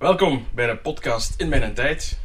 Welkom 0.00 0.46
bij 0.54 0.66
de 0.66 0.76
podcast 0.76 1.34
In 1.40 1.48
Mijn 1.48 1.74
Tijd. 1.74 2.18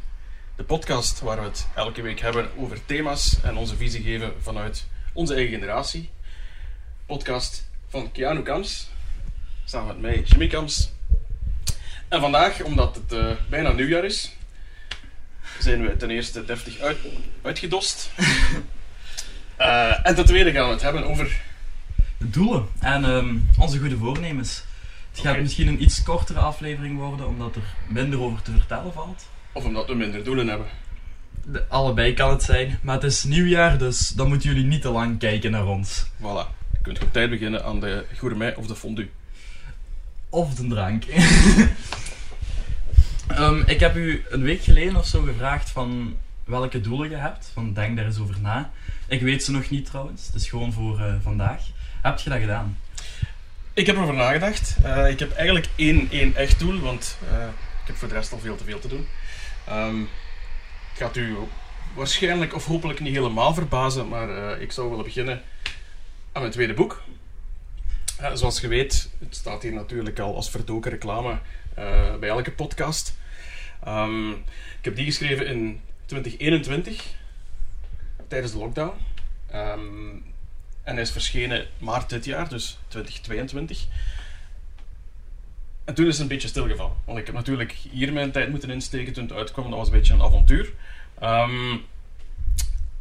De 0.55 0.63
podcast 0.63 1.19
waar 1.19 1.37
we 1.37 1.43
het 1.43 1.67
elke 1.75 2.01
week 2.01 2.19
hebben 2.19 2.49
over 2.57 2.85
thema's 2.85 3.41
en 3.43 3.57
onze 3.57 3.75
visie 3.75 4.03
geven 4.03 4.33
vanuit 4.41 4.87
onze 5.13 5.33
eigen 5.33 5.53
generatie. 5.53 6.09
Podcast 7.05 7.69
van 7.87 8.11
Keanu 8.11 8.41
Kams, 8.41 8.89
samen 9.65 9.87
met 9.87 9.99
mij, 9.99 10.23
Jimmy 10.25 10.47
Kams. 10.47 10.91
En 12.07 12.21
vandaag, 12.21 12.63
omdat 12.63 12.95
het 12.95 13.13
uh, 13.13 13.31
bijna 13.49 13.71
nieuwjaar 13.71 14.05
is, 14.05 14.35
zijn 15.59 15.81
we 15.81 15.97
ten 15.97 16.09
eerste 16.09 16.45
deftig 16.45 16.79
uit, 16.79 16.97
uitgedost. 17.41 18.11
uh, 19.59 20.07
en 20.07 20.15
ten 20.15 20.25
tweede 20.25 20.51
gaan 20.51 20.67
we 20.67 20.73
het 20.73 20.81
hebben 20.81 21.03
over... 21.03 21.41
Doelen 22.17 22.67
en 22.79 23.03
um, 23.03 23.49
onze 23.57 23.79
goede 23.79 23.97
voornemens. 23.97 24.63
Het 25.15 25.25
gaat 25.25 25.39
misschien 25.39 25.67
een 25.67 25.81
iets 25.81 26.03
kortere 26.03 26.39
aflevering 26.39 26.97
worden, 26.97 27.27
omdat 27.27 27.55
er 27.55 27.63
minder 27.87 28.21
over 28.21 28.41
te 28.41 28.51
vertellen 28.51 28.93
valt. 28.93 29.27
Of 29.51 29.63
omdat 29.63 29.87
we 29.87 29.93
minder 29.93 30.23
doelen 30.23 30.47
hebben. 30.47 30.67
De, 31.45 31.67
allebei 31.67 32.13
kan 32.13 32.29
het 32.29 32.43
zijn, 32.43 32.79
maar 32.81 32.95
het 32.95 33.03
is 33.03 33.23
nieuwjaar, 33.23 33.77
dus 33.77 34.09
dan 34.09 34.27
moeten 34.27 34.49
jullie 34.49 34.65
niet 34.65 34.81
te 34.81 34.89
lang 34.89 35.19
kijken 35.19 35.51
naar 35.51 35.65
ons. 35.65 36.05
Voilà. 36.17 36.47
Je 36.71 36.79
kunt 36.81 37.03
op 37.03 37.13
tijd 37.13 37.29
beginnen 37.29 37.65
aan 37.65 37.79
de 37.79 38.05
gourmet 38.13 38.57
of 38.57 38.67
de 38.67 38.75
fondue. 38.75 39.09
Of 40.29 40.55
de 40.55 40.67
drank. 40.67 41.03
Ehm, 43.27 43.61
ik 43.65 43.79
heb 43.79 43.95
u 43.95 44.23
een 44.29 44.41
week 44.41 44.63
geleden 44.63 44.95
of 44.95 45.05
zo 45.05 45.21
gevraagd 45.21 45.69
van 45.69 46.15
welke 46.43 46.81
doelen 46.81 47.09
je 47.09 47.15
hebt. 47.15 47.49
Van 47.53 47.73
denk 47.73 47.95
daar 47.95 48.05
eens 48.05 48.19
over 48.19 48.35
na. 48.41 48.71
Ik 49.07 49.21
weet 49.21 49.43
ze 49.43 49.51
nog 49.51 49.69
niet 49.69 49.85
trouwens, 49.85 50.25
het 50.25 50.35
is 50.35 50.49
gewoon 50.49 50.73
voor 50.73 50.99
eh, 50.99 51.13
vandaag. 51.21 51.61
Heb 52.01 52.19
je 52.19 52.29
dat 52.29 52.39
gedaan? 52.39 52.77
Ik 53.75 53.85
heb 53.85 53.95
erover 53.95 54.13
nagedacht. 54.13 54.77
Eh, 54.83 55.09
ik 55.09 55.19
heb 55.19 55.31
eigenlijk 55.31 55.67
één, 55.75 56.07
één 56.11 56.35
echt 56.35 56.59
doel, 56.59 56.79
want 56.79 57.17
eh, 57.31 57.47
ik 57.81 57.87
heb 57.87 57.95
voor 57.95 58.07
de 58.07 58.13
rest 58.13 58.31
al 58.31 58.39
veel 58.39 58.55
te 58.55 58.63
veel 58.63 58.79
te 58.79 58.87
doen. 58.87 59.07
Ehm, 59.67 60.01
ik 60.01 60.97
ga 60.97 61.07
het 61.07 61.17
u 61.17 61.37
waarschijnlijk 61.95 62.53
of 62.55 62.65
hopelijk 62.65 62.99
niet 62.99 63.13
helemaal 63.13 63.53
verbazen, 63.53 64.07
maar 64.07 64.29
eh, 64.29 64.61
ik 64.61 64.71
zou 64.71 64.89
willen 64.89 65.03
beginnen 65.03 65.41
aan 66.31 66.41
mijn 66.41 66.53
tweede 66.53 66.73
boek. 66.73 67.01
Zoals 68.33 68.61
je 68.61 68.67
weet, 68.67 69.09
het 69.19 69.35
staat 69.35 69.61
hier 69.61 69.73
natuurlijk 69.73 70.19
al 70.19 70.35
als 70.35 70.49
verdoken 70.49 70.91
reclame 70.91 71.39
bij 72.19 72.29
elke 72.29 72.51
podcast. 72.51 73.17
Ehm, 73.83 74.31
ik 74.79 74.81
heb 74.81 74.95
die 74.95 75.05
geschreven 75.05 75.47
in 75.47 75.81
2021, 76.05 77.03
tijdens 78.27 78.51
de 78.51 78.57
lockdown. 78.57 78.93
Ehm, 79.51 80.17
en 80.85 80.93
hij 80.93 81.01
is 81.01 81.11
verschenen 81.11 81.65
maart 81.77 82.09
dit 82.09 82.25
jaar, 82.25 82.49
dus 82.49 82.77
2022. 82.87 83.85
En 85.83 85.93
toen 85.93 86.05
is 86.05 86.11
het 86.11 86.21
een 86.21 86.27
beetje 86.27 86.47
stilgevallen. 86.47 86.95
Want 87.05 87.17
ik 87.17 87.25
heb 87.25 87.35
natuurlijk 87.35 87.71
hier 87.71 88.13
mijn 88.13 88.31
tijd 88.31 88.49
moeten 88.49 88.69
insteken 88.69 89.13
toen 89.13 89.23
het 89.23 89.33
uitkwam. 89.33 89.69
Dat 89.69 89.79
was 89.79 89.87
een 89.87 89.93
beetje 89.93 90.13
een 90.13 90.21
avontuur. 90.21 90.73
Ehm, 91.19 91.77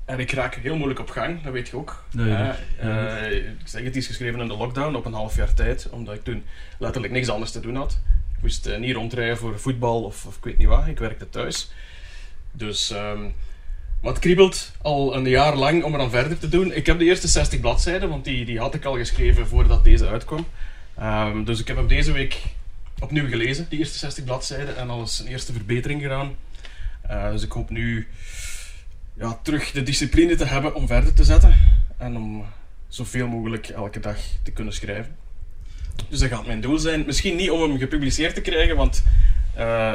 en 0.05 0.19
ik 0.19 0.33
raak 0.33 0.55
heel 0.55 0.77
moeilijk 0.77 1.01
op 1.01 1.11
gang, 1.11 1.43
dat 1.43 1.53
weet 1.53 1.69
je 1.69 1.77
ook. 1.77 2.05
Eh, 2.79 3.33
ik 3.37 3.57
zeg, 3.65 3.83
het 3.83 3.97
is 3.97 4.07
geschreven 4.07 4.41
in 4.41 4.49
de 4.49 4.57
lockdown 4.57 4.95
op 4.95 5.05
een 5.05 5.12
half 5.12 5.37
jaar 5.37 5.55
tijd, 5.55 5.89
omdat 5.91 6.15
ik 6.15 6.25
toen 6.25 6.45
letterlijk 6.79 7.12
niks 7.12 7.29
anders 7.29 7.51
te 7.51 7.61
doen 7.61 7.77
had. 7.77 8.01
Ik 8.37 8.43
moest 8.43 8.67
eh, 8.67 8.79
niet 8.79 8.95
rondrijden 8.95 9.37
voor 9.37 9.61
voetbal 9.61 10.03
of, 10.03 10.27
of 10.27 10.37
ik 10.37 10.45
weet 10.45 10.59
niet 10.59 10.67
wat, 10.67 10.87
ik 10.87 10.99
werkte 10.99 11.31
thuis. 11.31 11.71
Dus, 12.53 12.91
ehm, 12.91 13.29
maar 14.05 14.12
het 14.12 14.22
kriebelt 14.22 14.72
al 14.83 15.16
een 15.16 15.28
jaar 15.28 15.56
lang 15.56 15.84
om 15.84 15.92
er 15.92 15.98
dan 15.98 16.10
verder 16.10 16.38
te 16.38 16.48
doen. 16.48 16.72
Ik 16.72 16.86
heb 16.86 16.98
de 16.98 17.05
eerste 17.05 17.28
60 17.28 17.60
bladzijden, 17.60 18.08
want 18.08 18.24
die, 18.24 18.44
die 18.44 18.58
had 18.58 18.74
ik 18.74 18.84
al 18.84 18.97
geschreven 18.97 19.47
voordat 19.47 19.84
deze 19.84 20.09
uitkwam. 20.09 20.47
Ehm, 20.94 21.44
dus 21.44 21.60
ik 21.60 21.69
heb 21.69 21.76
hem 21.76 21.87
deze 21.87 22.12
week 22.12 22.43
opnieuw 22.98 23.28
gelezen, 23.28 23.66
die 23.69 23.78
eerste 23.78 23.98
60 23.98 24.25
bladzijden, 24.25 24.76
en 24.76 24.91
al 24.91 25.00
een 25.00 25.26
eerste 25.26 25.53
verbetering 25.53 26.03
gedaan. 26.03 26.37
Eh, 27.03 27.31
dus 27.31 27.43
ik 27.43 27.53
hoop 27.53 27.70
nu 27.70 28.09
ja, 29.14 29.38
terug 29.43 29.70
de 29.70 29.82
discipline 29.82 30.34
te 30.34 30.44
hebben 30.44 30.75
om 30.75 30.87
verder 30.87 31.14
te 31.14 31.25
zetten 31.25 31.56
en 31.98 32.16
om 32.16 32.44
zoveel 32.88 33.26
mogelijk 33.26 33.69
elke 33.69 34.00
dag 34.00 34.16
te 34.43 34.50
kunnen 34.50 34.72
schrijven. 34.75 35.16
Dus 36.09 36.19
dat 36.19 36.28
gaat 36.28 36.47
mijn 36.47 36.60
doel 36.60 36.78
zijn. 36.78 37.06
Misschien 37.06 37.37
niet 37.37 37.50
om 37.50 37.60
hem 37.60 37.78
gepubliceerd 37.78 38.34
te 38.34 38.41
krijgen, 38.41 38.76
want 38.76 39.04
eh, 39.54 39.93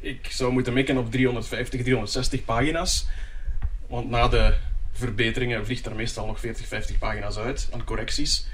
ik 0.00 0.26
zou 0.30 0.52
moeten 0.52 0.72
mikken 0.72 0.96
op 0.96 1.10
350, 1.10 1.80
360 1.80 2.44
pagina's. 2.44 3.06
Want 3.92 4.10
na 4.10 4.28
de 4.28 4.54
verbeteringen 4.92 5.66
vliegt 5.66 5.86
er 5.86 5.94
meestal 5.94 6.26
nog 6.26 6.40
40, 6.40 6.66
50 6.66 6.98
pagina's 6.98 7.36
uit 7.36 7.68
aan 7.72 7.84
correcties. 7.84 8.46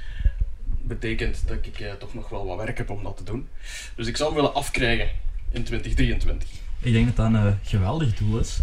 Betekent 0.83 1.43
dat 1.47 1.57
ik 1.67 1.81
eh, 1.81 1.93
toch 1.93 2.15
nog 2.15 2.29
wel 2.29 2.47
wat 2.47 2.57
werk 2.57 2.79
heb 2.79 2.91
om 2.91 3.03
dat 3.03 3.17
te 3.17 3.25
doen. 3.25 3.49
Dus 3.95 4.07
ik 4.07 4.17
zou 4.17 4.29
hem 4.29 4.39
willen 4.41 4.55
afkrijgen 4.55 5.09
in 5.51 5.65
2023. 5.65 6.49
Ik 6.81 6.93
denk 6.93 7.07
dat 7.07 7.17
dat 7.17 7.27
een 7.27 7.47
eh, 7.47 7.53
geweldig 7.63 8.15
doel 8.15 8.39
is. 8.39 8.61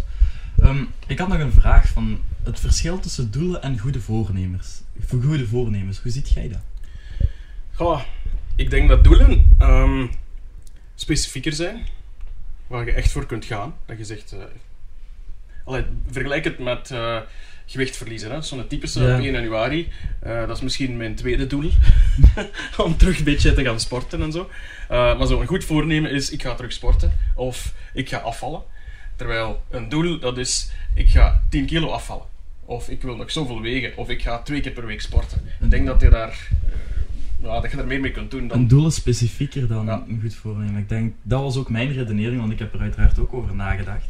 Ehm, 0.58 0.84
ik 1.06 1.18
had 1.18 1.28
nog 1.28 1.38
een 1.38 1.52
vraag 1.52 1.88
van 1.88 2.20
het 2.42 2.60
verschil 2.60 3.00
tussen 3.00 3.30
doelen 3.30 3.62
en 3.62 3.78
goede 3.78 4.00
voornemens. 4.00 4.82
Voor 4.98 5.22
goede 5.22 5.46
voornemens, 5.46 5.98
hoe 5.98 6.12
ziet 6.12 6.30
jij 6.30 6.48
dat? 6.48 6.62
Goh, 7.72 8.00
ik 8.56 8.70
denk 8.70 8.88
dat 8.88 9.04
doelen 9.04 9.50
ehm, 9.58 10.06
specifieker 10.94 11.52
zijn. 11.52 11.86
Waar 12.66 12.84
je 12.84 12.92
echt 12.92 13.12
voor 13.12 13.26
kunt 13.26 13.44
gaan. 13.44 13.74
Dat 13.86 13.98
je 13.98 14.04
zegt... 14.04 14.32
eh, 14.32 14.44
allee, 15.66 15.84
vergelijk 16.10 16.44
het 16.44 16.58
met 16.58 16.90
eh, 16.90 17.16
gewicht 17.66 17.96
verliezen. 17.96 18.44
Zo'n 18.44 18.66
typische 18.66 19.00
Ja. 19.02 19.14
op 19.16 19.20
1 19.22 19.32
januari. 19.32 19.88
Eh, 20.20 20.46
dat 20.46 20.56
is 20.56 20.62
misschien 20.62 20.96
mijn 20.96 21.14
tweede 21.14 21.46
doel. 21.46 21.70
Om 22.84 22.96
terug 22.96 23.18
een 23.18 23.24
beetje 23.24 23.52
te 23.54 23.64
gaan 23.64 23.80
sporten 23.80 24.22
en 24.22 24.32
zo. 24.32 24.50
Eh, 24.88 25.18
maar 25.18 25.26
zo'n 25.26 25.46
goed 25.46 25.64
voornemen 25.64 26.10
is, 26.10 26.30
ik 26.30 26.42
ga 26.42 26.54
terug 26.54 26.72
sporten. 26.72 27.12
Of 27.34 27.74
ik 27.92 28.08
ga 28.08 28.16
afvallen. 28.18 28.62
Terwijl 29.16 29.62
een 29.70 29.88
doel, 29.88 30.18
dat 30.18 30.38
is, 30.38 30.70
ik 30.94 31.08
ga 31.08 31.42
10 31.48 31.66
kilo 31.66 31.88
afvallen. 31.90 32.24
Of 32.64 32.88
ik 32.88 33.02
wil 33.02 33.16
nog 33.16 33.30
zoveel 33.30 33.60
wegen. 33.60 33.96
Of 33.96 34.08
ik 34.08 34.22
ga 34.22 34.38
twee 34.42 34.60
keer 34.60 34.72
per 34.72 34.86
week 34.86 35.00
sporten. 35.00 35.40
Ik 35.60 35.70
denk 35.70 35.86
dat 35.86 36.00
je 36.00 36.08
daar... 36.08 36.48
ja, 37.42 37.60
dat 37.60 37.70
je 37.70 37.76
daar 37.76 37.86
meer 37.86 38.00
mee 38.00 38.10
kunt 38.10 38.30
doen 38.30 38.48
dan... 38.48 38.58
Een 38.58 38.68
doel 38.68 38.86
is 38.86 38.94
specifieker 38.94 39.66
dan 39.68 39.86
Ja. 39.86 40.04
een 40.08 40.18
goed 40.22 40.34
voornemen. 40.34 40.80
Ik 40.80 40.88
denk, 40.88 41.14
dat 41.22 41.40
was 41.40 41.56
ook 41.56 41.70
mijn 41.70 41.92
redenering, 41.92 42.40
want 42.40 42.52
ik 42.52 42.58
heb 42.58 42.74
er 42.74 42.80
uiteraard 42.80 43.18
ook 43.18 43.32
over 43.32 43.54
nagedacht. 43.54 44.06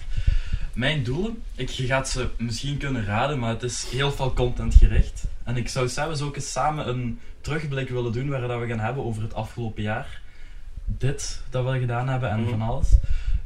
Mijn 0.77 1.03
doelen, 1.03 1.43
ik, 1.55 1.69
je 1.69 1.87
gaat 1.87 2.09
ze 2.09 2.29
misschien 2.39 2.77
kunnen 2.77 3.05
raden, 3.05 3.39
maar 3.39 3.51
het 3.51 3.63
is 3.63 3.87
heel 3.91 4.13
veel 4.13 4.33
content 4.33 4.75
gericht. 4.75 5.25
En 5.45 5.57
ik 5.57 5.69
zou 5.69 5.89
zelfs 5.89 6.21
ook 6.21 6.37
eens 6.37 6.53
samen 6.53 6.89
een 6.89 7.19
terugblik 7.41 7.89
willen 7.89 8.13
doen 8.13 8.29
waar 8.29 8.41
dat 8.41 8.61
we 8.61 8.67
gaan 8.67 8.79
hebben 8.81 9.05
over 9.05 9.23
het 9.23 9.35
afgelopen 9.35 9.83
jaar. 9.83 10.21
Dit 10.85 11.43
dat 11.51 11.65
we 11.65 11.79
gedaan 11.79 12.09
hebben 12.09 12.31
en 12.31 12.41
Mhm. 12.41 12.51
van 12.51 12.61
alles. 12.63 12.89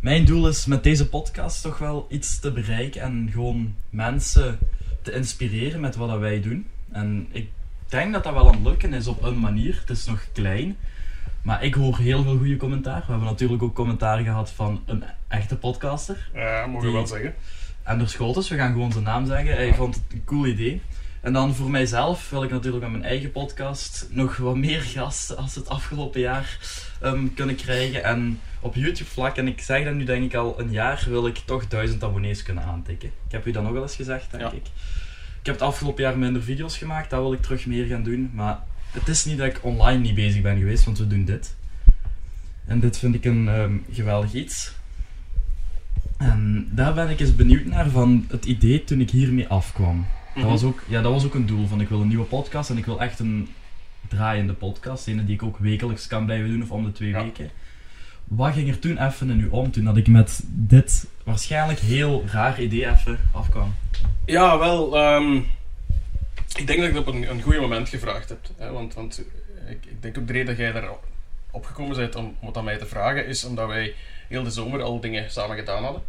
Mijn 0.01 0.25
doel 0.25 0.49
is 0.49 0.67
met 0.67 0.83
deze 0.83 1.09
podcast 1.09 1.63
toch 1.63 1.79
wel 1.79 2.07
iets 2.09 2.41
te 2.41 2.53
bereiken 2.53 3.03
en 3.03 3.29
gewoon 3.33 3.75
mensen 3.91 4.59
te 5.03 5.13
inspireren 5.13 5.81
met 5.81 5.97
wat 5.97 6.09
dat 6.09 6.19
wij 6.19 6.41
doen. 6.41 6.67
En 6.93 7.29
ik 7.33 7.49
denk 7.89 8.13
dat 8.13 8.25
dat 8.25 8.33
wel 8.33 8.49
aan 8.49 8.55
het 8.55 8.65
lukken 8.67 8.93
is 8.93 9.07
op 9.07 9.23
een 9.23 9.39
manier. 9.39 9.79
Het 9.81 9.91
is 9.99 10.05
nog 10.05 10.27
klein. 10.33 10.77
Maar 11.43 11.65
ik 11.65 11.75
hoor 11.75 11.99
heel 11.99 12.23
veel 12.23 12.37
goede 12.37 12.57
commentaar. 12.57 13.01
We 13.01 13.11
hebben 13.11 13.29
natuurlijk 13.29 13.63
ook 13.63 13.75
commentaar 13.75 14.19
gehad 14.23 14.51
van 14.51 14.83
een 14.87 15.05
echte 15.29 15.57
podcaster. 15.57 16.31
Ja, 16.35 16.67
mogen 16.67 16.87
we 16.87 16.93
wel 16.95 17.07
zeggen. 17.07 17.35
Ender 17.85 18.09
Scholtes, 18.09 18.49
we 18.49 18.57
gaan 18.57 18.73
gewoon 18.73 18.93
zijn 18.93 19.05
naam 19.05 19.27
zeggen. 19.27 19.55
Hij 19.55 19.75
vond 19.75 19.95
het 19.95 20.05
een 20.13 20.25
cool 20.25 20.47
idee. 20.47 20.83
En 21.21 21.33
dan 21.33 21.55
voor 21.55 21.71
mijzelf 21.71 22.31
wil 22.31 22.43
ik 22.43 22.51
natuurlijk 22.51 22.83
met 22.83 22.91
mijn 22.93 23.05
eigen 23.05 23.33
podcast 23.33 24.07
nog 24.11 24.37
wat 24.37 24.57
meer 24.57 24.81
gasten 24.81 25.37
als 25.37 25.55
het 25.55 25.69
afgelopen 25.69 26.21
jaar 26.21 26.59
ehm, 27.01 27.27
kunnen 27.35 27.57
krijgen. 27.57 28.05
En 28.05 28.41
op 28.61 28.75
YouTube 28.75 29.11
vlak, 29.11 29.37
en 29.37 29.47
ik 29.47 29.61
zeg 29.61 29.85
dat 29.85 29.95
nu 29.95 30.05
denk 30.05 30.25
ik 30.25 30.35
al 30.35 30.61
een 30.61 30.71
jaar, 30.71 31.05
wil 31.09 31.27
ik 31.27 31.37
toch 31.45 31.69
duizend 31.69 32.05
abonnees 32.05 32.43
kunnen 32.43 32.65
aantikken. 32.65 33.09
Ik 33.27 33.33
heb 33.33 33.47
u 33.47 33.51
dat 33.51 33.63
nog 33.63 33.73
wel 33.73 33.83
eens 33.83 33.97
gezegd, 33.97 34.31
denk 34.31 34.43
Ja. 34.43 34.49
ik. 34.51 34.67
Ik 35.41 35.47
heb 35.47 35.55
het 35.55 35.65
afgelopen 35.65 36.03
jaar 36.03 36.19
minder 36.19 36.43
video's 36.43 36.79
gemaakt, 36.79 37.11
dat 37.11 37.21
wil 37.21 37.33
ik 37.33 37.43
terug 37.43 37.67
meer 37.67 37.87
gaan 37.87 38.03
doen. 38.03 38.31
Maar 38.35 38.59
het 38.91 39.09
is 39.09 39.25
niet 39.25 39.39
dat 39.39 39.47
ik 39.47 39.59
online 39.63 39.99
niet 40.03 40.15
bezig 40.15 40.43
ben 40.43 40.59
geweest, 40.59 40.85
want 40.85 40.99
we 40.99 41.07
doen 41.07 41.25
dit. 41.25 41.55
En 42.67 42.81
dit 42.81 42.99
vind 42.99 43.15
ik 43.15 43.25
een 43.25 43.49
ehm, 43.49 43.73
geweldig 43.93 44.33
iets. 44.33 44.73
En 46.19 46.69
daar 46.71 46.95
ben 46.95 47.09
ik 47.11 47.21
eens 47.21 47.37
benieuwd 47.37 47.65
naar 47.67 47.89
van 47.91 48.27
het 48.29 48.45
idee 48.45 48.85
toen 48.85 49.01
ik 49.01 49.11
hiermee 49.11 49.49
afkwam. 49.49 50.07
Dat, 50.35 50.45
was 50.45 50.63
ook, 50.63 50.83
ja, 50.89 51.03
dat 51.03 51.13
was 51.13 51.25
ook 51.25 51.35
een 51.35 51.47
doel 51.47 51.67
van 51.67 51.81
ik 51.81 51.89
wil 51.89 52.01
een 52.01 52.09
nieuwe 52.09 52.25
podcast 52.25 52.71
en 52.71 52.77
ik 52.77 52.85
wil 52.87 53.01
echt 53.01 53.19
een 53.19 53.49
draaiende 54.09 54.53
podcast. 54.53 55.07
Een 55.07 55.25
die 55.25 55.35
ik 55.35 55.43
ook 55.43 55.59
wekelijks 55.59 56.07
kan 56.07 56.25
blijven 56.25 56.49
doen 56.51 56.63
of 56.63 56.71
om 56.71 56.85
de 56.85 56.93
twee 56.93 57.09
Ja. 57.09 57.23
weken. 57.23 57.51
Wat 58.25 58.53
ging 58.53 58.69
er 58.69 58.79
toen 58.79 58.99
even 59.07 59.31
in 59.31 59.41
u 59.41 59.49
om 59.49 59.71
toen 59.71 59.85
dat 59.85 59.97
ik 59.97 60.09
met 60.09 60.43
dit 60.47 61.07
waarschijnlijk 61.25 61.79
heel 61.79 62.25
raar 62.27 62.61
idee 62.63 62.91
even 62.91 63.19
afkwam? 63.33 63.75
Ja, 64.27 64.59
wel. 64.59 64.97
ehm, 64.99 65.41
ik 66.61 66.67
denk 66.67 66.79
dat 66.79 66.89
ik 66.89 66.95
het 66.95 67.07
op 67.07 67.15
een, 67.15 67.31
een 67.31 67.43
goed 67.43 67.61
moment 67.61 67.89
gevraagd 67.89 68.29
heb. 68.29 68.39
Hè, 68.57 68.71
want 68.73 68.95
want 68.95 69.23
ik, 69.69 69.87
ik 69.87 70.03
denk 70.03 70.19
ook 70.19 70.27
de 70.27 70.33
reden 70.33 70.49
dat 70.49 70.57
jij 70.57 70.73
daar 70.73 70.91
opgekomen 71.51 71.97
bent 71.97 72.15
om, 72.15 72.37
om 72.41 72.47
het 72.47 72.57
aan 72.57 72.65
mij 72.65 72.79
te 72.79 72.87
vragen, 72.87 73.27
is 73.27 73.45
omdat 73.45 73.69
wij 73.69 73.95
heel 74.29 74.43
de 74.43 74.51
zomer 74.51 74.83
al 74.83 75.01
dingen 75.01 75.31
samen 75.31 75.57
gedaan 75.57 75.85
hadden. 75.85 76.03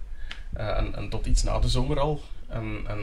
Eh, 0.53 0.77
en, 0.77 0.95
en 0.95 1.09
tot 1.09 1.25
iets 1.25 1.43
na 1.43 1.59
de 1.59 1.67
zomer 1.67 1.99
al. 1.99 2.21
En, 2.47 2.81
en 2.87 2.99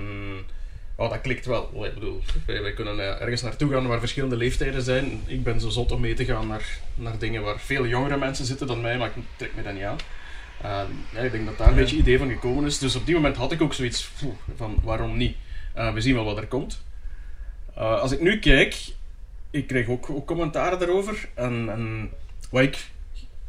oh, 0.94 1.10
dat 1.10 1.20
klikt 1.20 1.46
wel. 1.46 1.70
Oh, 1.72 1.86
Ik 1.86 1.94
bedoel, 1.94 2.22
wij, 2.46 2.62
wij 2.62 2.72
kunnen 2.72 3.00
eh, 3.00 3.20
ergens 3.20 3.42
naartoe 3.42 3.72
gaan 3.72 3.86
waar 3.86 3.98
verschillende 3.98 4.36
leeftijden 4.36 4.82
zijn. 4.82 5.22
Ik 5.26 5.42
ben 5.42 5.60
zo 5.60 5.68
zot 5.68 5.92
om 5.92 6.00
mee 6.00 6.14
te 6.14 6.24
gaan 6.24 6.46
naar, 6.46 6.78
naar 6.94 7.18
dingen 7.18 7.42
waar 7.42 7.60
veel 7.60 7.86
jongere 7.86 8.16
mensen 8.16 8.44
zitten 8.44 8.66
dan 8.66 8.80
mij, 8.80 8.98
maar 8.98 9.08
ik 9.08 9.22
trek 9.36 9.54
me 9.56 9.62
dat 9.62 9.74
niet 9.74 9.82
aan. 9.82 9.98
Ja, 10.62 11.22
ik 11.22 11.32
denk 11.32 11.46
dat 11.46 11.58
daar 11.58 11.68
een 11.68 11.74
beetje 11.74 11.96
idee 11.96 12.18
van 12.18 12.28
gekomen 12.28 12.64
is. 12.64 12.78
Dus 12.78 12.96
op 12.96 13.06
die 13.06 13.14
moment 13.14 13.36
had 13.36 13.52
ik 13.52 13.62
ook 13.62 13.74
zoiets 13.74 14.10
van 14.56 14.76
waarom 14.82 15.16
niet. 15.16 15.36
Eh, 15.74 15.92
we 15.92 16.00
zien 16.00 16.14
wel 16.14 16.24
wat 16.24 16.36
er 16.36 16.46
komt. 16.46 16.82
Eh, 17.78 18.00
als 18.00 18.12
ik 18.12 18.20
nu 18.20 18.38
kijk, 18.38 18.86
ik 19.50 19.66
krijg 19.66 19.88
ook, 19.88 20.10
ook 20.10 20.26
commentaren 20.26 20.78
daarover. 20.78 21.28
En, 21.34 21.70
en 21.70 22.10
wat 22.50 22.62
ik 22.62 22.86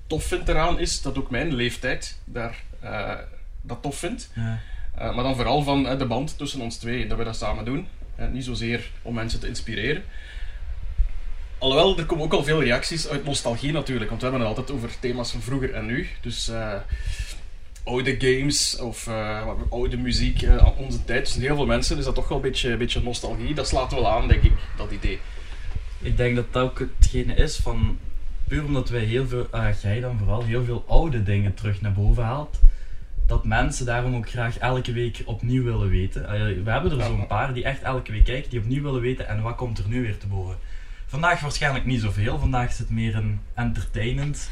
tof 0.07 0.23
vind 0.23 0.47
eraan 0.47 0.79
is 0.79 1.01
dat 1.01 1.17
ook 1.17 1.29
mijn 1.29 1.53
leeftijd 1.53 2.19
daar, 2.25 2.63
eh, 2.79 3.15
dat 3.61 3.81
tof 3.81 3.97
vindt. 3.97 4.29
Ja. 4.35 4.59
Eh, 4.95 5.15
maar 5.15 5.23
dan 5.23 5.35
vooral 5.35 5.61
van 5.61 5.97
de 5.97 6.05
band 6.05 6.37
tussen 6.37 6.61
ons 6.61 6.77
twee, 6.77 7.07
dat 7.07 7.17
we 7.17 7.23
dat 7.23 7.35
samen 7.35 7.65
doen. 7.65 7.87
En 8.15 8.31
niet 8.31 8.45
zozeer 8.45 8.91
om 9.01 9.13
mensen 9.13 9.39
te 9.39 9.47
inspireren. 9.47 10.03
Alhoewel, 11.57 11.97
er 11.97 12.05
komen 12.05 12.25
ook 12.25 12.33
al 12.33 12.43
veel 12.43 12.63
reacties 12.63 13.07
uit 13.07 13.25
nostalgie 13.25 13.71
natuurlijk, 13.71 14.09
want 14.09 14.21
we 14.21 14.27
hebben 14.29 14.47
het 14.47 14.57
altijd 14.57 14.77
over 14.77 14.99
thema's 14.99 15.31
van 15.31 15.41
vroeger 15.41 15.73
en 15.73 15.85
nu. 15.85 16.07
Dus 16.21 16.51
oude 17.89 18.15
games 18.19 18.77
of 18.77 19.07
eh, 19.07 19.47
oude 19.69 19.97
muziek 19.97 20.41
eh, 20.41 20.57
aan 20.57 20.74
onze 20.77 21.03
tijd. 21.06 21.33
Dus 21.33 21.44
heel 21.44 21.56
veel 21.56 21.65
mensen 21.65 21.97
is 21.97 22.06
dat 22.06 22.15
toch 22.15 22.27
wel 22.27 22.38
een 22.38 22.44
beetje, 22.44 22.71
een 22.71 22.77
beetje 22.77 23.01
nostalgie. 23.01 23.53
Dat 23.53 23.68
slaat 23.68 23.91
wel 23.91 24.09
aan, 24.09 24.27
denk 24.27 24.44
ik, 24.44 24.53
dat 24.77 24.91
idee. 24.91 25.19
Ik 26.01 26.18
denk 26.18 26.36
dat 26.36 26.53
dat 26.53 26.63
ook 26.63 26.80
hetgene 27.00 27.33
is 27.33 27.56
van... 27.57 27.97
Puur 28.47 28.63
omdat 28.65 28.89
wij 28.89 29.03
heel 29.03 29.27
veel, 29.27 29.47
ah, 29.51 29.81
jij 29.81 30.00
dan 30.00 30.18
vooral, 30.18 30.44
heel 30.44 30.63
veel 30.63 30.83
oude 30.88 31.24
dingen 31.24 31.53
terug 31.53 31.81
naar 31.81 31.94
boven 31.94 32.24
haalt. 32.24 32.59
Dat 33.27 33.45
mensen 33.45 33.86
daarom 33.86 34.15
ook 34.15 34.30
graag 34.30 34.57
elke 34.57 34.92
week 34.92 35.21
opnieuw 35.25 35.63
willen 35.63 35.89
weten. 35.89 36.27
Ah, 36.27 36.31
we 36.39 36.71
hebben 36.71 36.92
er 36.92 36.97
Ja. 36.97 37.06
zo'n 37.06 37.27
paar 37.27 37.53
die 37.53 37.63
echt 37.63 37.81
elke 37.81 38.12
week 38.12 38.25
kijken, 38.25 38.50
die 38.50 38.59
opnieuw 38.59 38.83
willen 38.83 39.01
weten 39.01 39.27
en 39.27 39.42
wat 39.42 39.56
komt 39.56 39.77
er 39.77 39.88
nu 39.88 40.01
weer 40.01 40.18
te 40.18 40.27
boven. 40.27 40.57
Vandaag 41.06 41.39
waarschijnlijk 41.39 41.85
niet 41.85 42.01
zoveel, 42.01 42.39
vandaag 42.39 42.69
is 42.69 42.77
het 42.80 42.89
meer 42.89 43.15
een 43.15 43.39
entertainend 43.53 44.50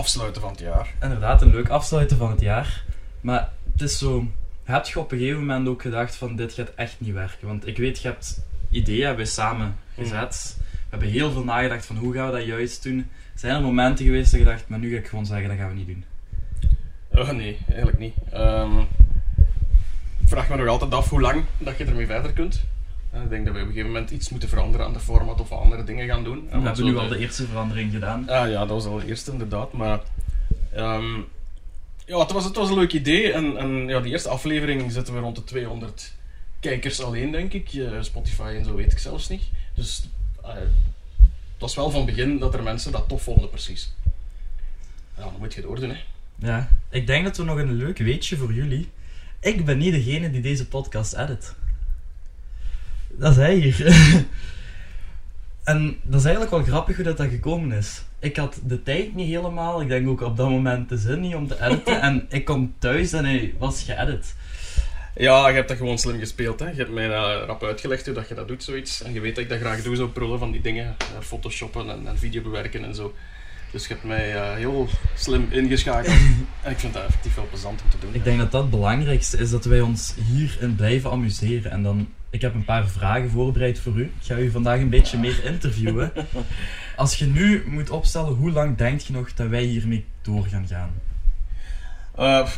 Afsluiten 0.00 0.40
van 0.40 0.50
het 0.50 0.60
jaar. 0.60 0.94
inderdaad 1.02 1.42
een 1.42 1.50
leuk 1.50 1.68
afsluiten 1.68 2.16
van 2.16 2.30
het 2.30 2.40
jaar. 2.40 2.84
Maar 3.20 3.52
het 3.72 3.82
is 3.82 3.98
zo. 3.98 4.26
Heb 4.64 4.86
je 4.86 4.98
op 4.98 5.12
een 5.12 5.18
gegeven 5.18 5.40
moment 5.40 5.68
ook 5.68 5.82
gedacht 5.82 6.16
van 6.16 6.36
dit 6.36 6.52
gaat 6.52 6.70
echt 6.74 6.96
niet 6.98 7.14
werken? 7.14 7.46
Want 7.46 7.66
ik 7.66 7.76
weet, 7.76 8.02
je 8.02 8.08
hebt 8.08 8.40
ideeën 8.70 9.06
hebben 9.06 9.24
we 9.24 9.30
samen 9.30 9.76
gezet. 9.94 10.56
We 10.58 10.86
hebben 10.88 11.08
heel 11.08 11.30
veel 11.32 11.44
nagedacht 11.44 11.86
van 11.86 11.96
hoe 11.96 12.14
gaan 12.14 12.30
we 12.30 12.36
dat 12.36 12.46
juist 12.46 12.82
doen. 12.82 13.10
Zijn 13.34 13.54
er 13.54 13.62
momenten 13.62 14.04
geweest 14.04 14.30
dat 14.30 14.40
je 14.40 14.46
dacht, 14.46 14.68
maar 14.68 14.78
nu 14.78 14.90
ga 14.92 14.98
ik 14.98 15.08
gewoon 15.08 15.26
zeggen 15.26 15.48
dat 15.48 15.58
gaan 15.58 15.68
we 15.68 15.74
niet 15.74 15.86
doen. 15.86 16.04
Oh, 17.10 17.30
nee, 17.30 17.58
eigenlijk 17.68 17.98
niet. 17.98 18.14
Ehm, 18.32 18.78
ik 20.20 20.28
vraag 20.28 20.48
me 20.48 20.56
nog 20.56 20.66
altijd 20.66 20.94
af 20.94 21.10
hoe 21.10 21.20
lang 21.20 21.44
dat 21.58 21.78
je 21.78 21.84
ermee 21.84 22.06
verder 22.06 22.32
kunt. 22.32 22.64
Ik 23.12 23.28
denk 23.28 23.44
dat 23.44 23.54
we 23.54 23.60
op 23.60 23.66
een 23.66 23.72
gegeven 23.72 23.92
moment 23.92 24.10
iets 24.10 24.28
moeten 24.28 24.48
veranderen 24.48 24.86
aan 24.86 24.92
de 24.92 25.00
format 25.00 25.40
of 25.40 25.52
andere 25.52 25.84
dingen 25.84 26.06
gaan 26.06 26.24
doen. 26.24 26.48
We 26.50 26.60
hebben 26.60 26.84
nu 26.84 26.96
al 26.96 27.08
de 27.08 27.18
eerste 27.18 27.46
verandering 27.46 27.92
gedaan. 27.92 28.28
Ah 28.28 28.50
ja, 28.50 28.58
dat 28.58 28.68
was 28.68 28.84
al 28.84 28.98
de 28.98 29.06
eerste 29.06 29.32
inderdaad. 29.32 29.72
Maar 29.72 30.00
ehm, 30.72 31.14
ja, 32.06 32.18
het 32.18 32.32
was, 32.32 32.44
het 32.44 32.56
was 32.56 32.68
een 32.68 32.74
leuk 32.74 32.92
idee. 32.92 33.32
En, 33.32 33.56
en 33.56 33.88
ja, 33.88 34.00
die 34.00 34.12
eerste 34.12 34.28
aflevering 34.28 34.92
zitten 34.92 35.14
we 35.14 35.20
rond 35.20 35.36
de 35.36 35.44
200 35.44 36.14
kijkers 36.60 37.02
alleen, 37.02 37.30
denk 37.30 37.52
ik. 37.52 37.70
Spotify 38.00 38.54
en 38.58 38.64
zo 38.64 38.74
weet 38.74 38.92
ik 38.92 38.98
zelfs 38.98 39.28
niet. 39.28 39.42
Dus 39.74 40.08
eh, 40.42 40.54
het 40.54 41.58
was 41.58 41.74
wel 41.74 41.90
van 41.90 42.06
begin 42.06 42.38
dat 42.38 42.54
er 42.54 42.62
mensen 42.62 42.92
dat 42.92 43.08
tof 43.08 43.22
vonden, 43.22 43.50
precies. 43.50 43.92
Ja, 45.16 45.22
dan 45.22 45.34
moet 45.38 45.54
je 45.54 45.60
het 45.60 45.68
doordoen, 45.68 45.90
hè. 45.90 45.96
Ja, 46.34 46.68
ik 46.90 47.06
denk 47.06 47.24
dat 47.24 47.36
we 47.36 47.42
nog 47.42 47.58
een 47.58 47.72
leuk 47.72 47.98
weetje 47.98 48.36
voor 48.36 48.52
jullie. 48.52 48.88
Ik 49.40 49.64
ben 49.64 49.78
niet 49.78 49.92
degene 49.92 50.30
die 50.30 50.40
deze 50.40 50.68
podcast 50.68 51.12
edit. 51.14 51.54
Dat 53.10 53.30
is 53.30 53.36
hij 53.36 53.54
hier. 53.54 53.86
en 55.64 55.96
dat 56.02 56.20
is 56.20 56.26
eigenlijk 56.26 56.54
wel 56.54 56.64
grappig 56.64 56.96
hoe 56.96 57.04
dat, 57.04 57.16
dat 57.16 57.28
gekomen 57.28 57.76
is. 57.76 58.02
Ik 58.18 58.36
had 58.36 58.60
de 58.64 58.82
tijd 58.82 59.14
niet 59.14 59.28
helemaal, 59.28 59.80
ik 59.80 59.88
denk 59.88 60.08
ook 60.08 60.20
op 60.20 60.36
dat 60.36 60.48
moment 60.48 60.88
de 60.88 60.98
zin 60.98 61.20
niet 61.20 61.34
om 61.34 61.48
te 61.48 61.64
editen. 61.64 62.00
en 62.08 62.26
ik 62.28 62.44
kom 62.44 62.74
thuis 62.78 63.12
en 63.12 63.24
hij 63.24 63.54
was 63.58 63.82
geëdit. 63.82 64.34
Ja, 65.16 65.48
je 65.48 65.54
hebt 65.54 65.68
dat 65.68 65.76
gewoon 65.76 65.98
slim 65.98 66.18
gespeeld. 66.18 66.60
Hè. 66.60 66.68
Je 66.68 66.76
hebt 66.76 66.90
mij 66.90 67.08
uh, 67.08 67.42
rap 67.46 67.64
uitgelegd 67.64 68.06
hoe 68.06 68.14
dat 68.14 68.28
je 68.28 68.34
dat 68.34 68.48
doet, 68.48 68.64
zoiets. 68.64 69.02
En 69.02 69.12
je 69.12 69.20
weet 69.20 69.34
dat 69.34 69.44
ik 69.44 69.50
dat 69.50 69.58
graag 69.58 69.82
doe, 69.82 69.96
zo 69.96 70.08
prullen 70.08 70.38
van 70.38 70.50
die 70.50 70.60
dingen. 70.60 70.84
Uh, 70.86 71.20
photoshoppen 71.20 71.90
en, 71.90 72.06
en 72.06 72.18
video 72.18 72.42
bewerken 72.42 72.84
en 72.84 72.94
zo. 72.94 73.14
Dus 73.72 73.86
je 73.86 73.92
hebt 73.92 74.04
mij 74.04 74.34
uh, 74.34 74.54
heel 74.54 74.88
slim 75.14 75.46
ingeschakeld. 75.50 76.14
en 76.62 76.70
ik 76.70 76.78
vind 76.78 76.92
dat 76.92 77.04
effectief 77.04 77.34
wel 77.34 77.46
plezant 77.48 77.82
om 77.82 77.90
te 77.90 77.96
doen. 78.00 78.14
Ik 78.14 78.24
denk 78.24 78.38
dat 78.38 78.50
dat 78.50 78.60
het 78.60 78.70
belangrijkste 78.70 79.38
is, 79.38 79.50
dat 79.50 79.64
wij 79.64 79.80
ons 79.80 80.14
hierin 80.32 80.74
blijven 80.74 81.10
amuseren. 81.10 81.70
En 81.70 81.82
dan, 81.82 82.08
ik 82.30 82.40
heb 82.40 82.54
een 82.54 82.64
paar 82.64 82.88
vragen 82.88 83.30
voorbereid 83.30 83.78
voor 83.78 83.96
u. 83.96 84.02
Ik 84.02 84.26
ga 84.26 84.36
u 84.36 84.50
vandaag 84.50 84.80
een 84.80 84.88
beetje 84.88 85.18
meer 85.18 85.44
interviewen. 85.44 86.12
Als 86.96 87.14
je 87.14 87.26
nu 87.26 87.64
moet 87.66 87.90
opstellen, 87.90 88.32
hoe 88.32 88.50
lang 88.50 88.76
denk 88.76 89.00
je 89.00 89.12
nog 89.12 89.34
dat 89.34 89.48
wij 89.48 89.62
hiermee 89.62 90.04
door 90.22 90.46
gaan 90.46 90.66
gaan? 90.66 90.92
Uh, 92.18 92.48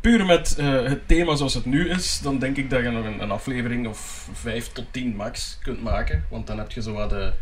puur 0.00 0.26
met 0.26 0.56
uh, 0.58 0.84
het 0.84 1.08
thema 1.08 1.36
zoals 1.36 1.54
het 1.54 1.64
nu 1.64 1.88
is, 1.88 2.20
dan 2.20 2.38
denk 2.38 2.56
ik 2.56 2.70
dat 2.70 2.82
je 2.82 2.90
nog 2.90 3.04
een, 3.04 3.22
een, 3.22 3.30
aflevering 3.30 3.86
of 3.86 4.28
5 4.32 4.68
tot 4.72 4.86
10 4.90 5.16
max 5.16 5.58
kunt 5.62 5.82
maken. 5.82 6.24
Want 6.28 6.46
dan 6.46 6.58
heb 6.58 6.70
je 6.70 6.82
zo 6.82 6.92
wat 6.92 7.10
de, 7.10 7.32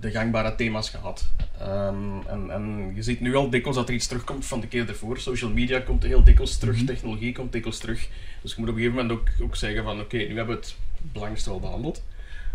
de 0.00 0.10
gangbare 0.10 0.54
thema's 0.54 0.90
gehad. 0.90 1.28
Um, 1.62 2.22
en, 2.26 2.50
en, 2.50 2.92
je 2.94 3.02
ziet 3.02 3.20
nu 3.20 3.34
al 3.34 3.50
dikwijls 3.50 3.76
dat 3.76 3.88
er 3.88 3.94
iets 3.94 4.06
terugkomt 4.06 4.46
van 4.46 4.60
de 4.60 4.66
keer 4.66 4.88
ervoor. 4.88 5.18
Social 5.18 5.50
media 5.50 5.80
komt 5.80 6.02
heel 6.02 6.24
dikwijls 6.24 6.58
terug, 6.58 6.76
Mhm. 6.76 6.84
technologie 6.84 7.32
komt 7.32 7.52
dikwijls 7.52 7.78
terug. 7.78 8.08
Dus 8.42 8.50
je 8.54 8.60
moet 8.60 8.68
op 8.68 8.74
een 8.74 8.80
gegeven 8.82 9.02
moment 9.02 9.20
ook, 9.20 9.28
ook 9.46 9.56
zeggen 9.56 9.84
van 9.84 10.00
oké, 10.00 10.16
nu 10.16 10.36
hebben 10.36 10.54
we 10.54 10.60
het 10.60 10.76
belangrijkste 10.98 11.50
wel 11.50 11.60
behandeld. 11.60 12.02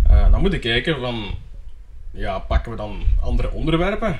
Uh, 0.10 0.32
dan 0.32 0.42
moet 0.42 0.52
je 0.52 0.60
kijken 0.60 1.00
van, 1.00 1.36
ja, 2.12 2.40
pakken 2.40 2.72
we 2.72 2.78
dan 2.78 3.04
andere 3.20 3.52
onderwerpen? 3.52 4.20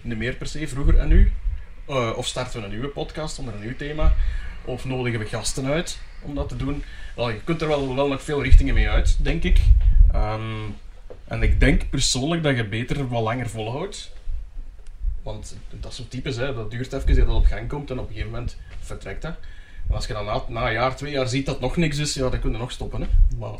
Niet 0.00 0.18
meer 0.18 0.34
per 0.34 0.46
se 0.46 0.68
vroeger 0.68 0.98
en 0.98 1.08
nu? 1.08 1.32
Uh, 1.88 2.12
of 2.16 2.26
starten 2.26 2.58
we 2.58 2.64
een 2.64 2.72
nieuwe 2.72 2.88
podcast 2.88 3.38
onder 3.38 3.54
een 3.54 3.60
nieuw 3.60 3.76
thema? 3.76 4.14
Of 4.64 4.84
nodigen 4.84 5.18
we 5.18 5.26
gasten 5.26 5.66
uit 5.66 6.00
om 6.22 6.34
dat 6.34 6.48
te 6.48 6.56
doen? 6.56 6.82
Wel, 7.16 7.30
je 7.30 7.40
kunt 7.44 7.62
er 7.62 7.68
wel, 7.68 7.94
wel 7.94 8.08
nog 8.08 8.22
veel 8.22 8.42
richtingen 8.42 8.74
mee 8.74 8.88
uit, 8.88 9.16
denk 9.24 9.42
ik. 9.42 9.60
Um, 10.14 10.74
en 11.26 11.42
ik 11.42 11.60
denk 11.60 11.90
persoonlijk 11.90 12.42
dat 12.42 12.56
je 12.56 12.68
beter 12.68 13.08
wat 13.08 13.22
langer 13.22 13.48
volhoudt. 13.48 14.12
Want 15.22 15.56
dat 15.80 15.94
soort 15.94 16.10
types, 16.10 16.36
hè, 16.36 16.54
dat 16.54 16.70
duurt 16.70 16.92
even 16.92 17.16
dat 17.16 17.26
dat 17.26 17.34
op 17.34 17.44
gang 17.44 17.68
komt 17.68 17.90
en 17.90 17.98
op 17.98 18.08
een 18.08 18.12
gegeven 18.12 18.30
moment 18.30 18.56
vertrekt 18.80 19.22
dat. 19.22 19.34
En 19.88 19.94
als 19.94 20.06
je 20.06 20.12
dan 20.12 20.24
na, 20.24 20.42
na 20.48 20.66
een 20.66 20.72
jaar, 20.72 20.96
twee 20.96 21.12
jaar 21.12 21.28
ziet 21.28 21.46
dat 21.46 21.60
nog 21.60 21.76
niks 21.76 21.98
is, 21.98 22.14
ja, 22.14 22.28
dan 22.28 22.40
kun 22.40 22.50
je 22.52 22.58
nog 22.58 22.72
stoppen. 22.72 23.00
Hè. 23.00 23.06
Maar, 23.38 23.58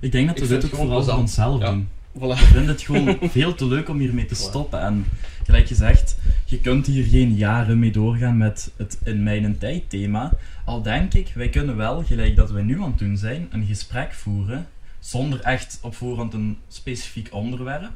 ik 0.00 0.12
denk 0.12 0.26
dat 0.26 0.38
we 0.38 0.44
ik 0.44 0.50
dit 0.50 0.64
ook 0.64 0.78
vooral 0.78 1.04
voor 1.04 1.14
onszelf 1.14 1.60
ja. 1.60 1.70
doen. 1.70 1.88
Voilà. 2.16 2.18
We 2.18 2.36
vinden 2.36 2.68
het 2.68 2.82
gewoon 2.82 3.18
veel 3.30 3.54
te 3.54 3.66
leuk 3.66 3.88
om 3.88 3.98
hiermee 3.98 4.26
te 4.26 4.34
stoppen. 4.34 4.80
En 4.80 5.06
gelijk 5.44 5.66
gezegd, 5.66 6.18
je 6.44 6.60
kunt 6.60 6.86
hier 6.86 7.04
geen 7.04 7.34
jaren 7.34 7.78
mee 7.78 7.90
doorgaan 7.90 8.36
met 8.36 8.70
het 8.76 8.98
in 9.04 9.22
mijn 9.22 9.58
tijd 9.58 9.90
thema. 9.90 10.32
Al 10.64 10.82
denk 10.82 11.14
ik, 11.14 11.32
wij 11.34 11.48
kunnen 11.48 11.76
wel, 11.76 12.02
gelijk 12.04 12.36
dat 12.36 12.50
wij 12.50 12.62
nu 12.62 12.82
aan 12.82 12.90
het 12.90 12.98
doen 12.98 13.16
zijn, 13.16 13.48
een 13.50 13.66
gesprek 13.66 14.12
voeren 14.14 14.66
zonder 14.98 15.40
echt 15.40 15.78
op 15.82 15.94
voorhand 15.94 16.34
een 16.34 16.58
specifiek 16.68 17.28
onderwerp. 17.32 17.92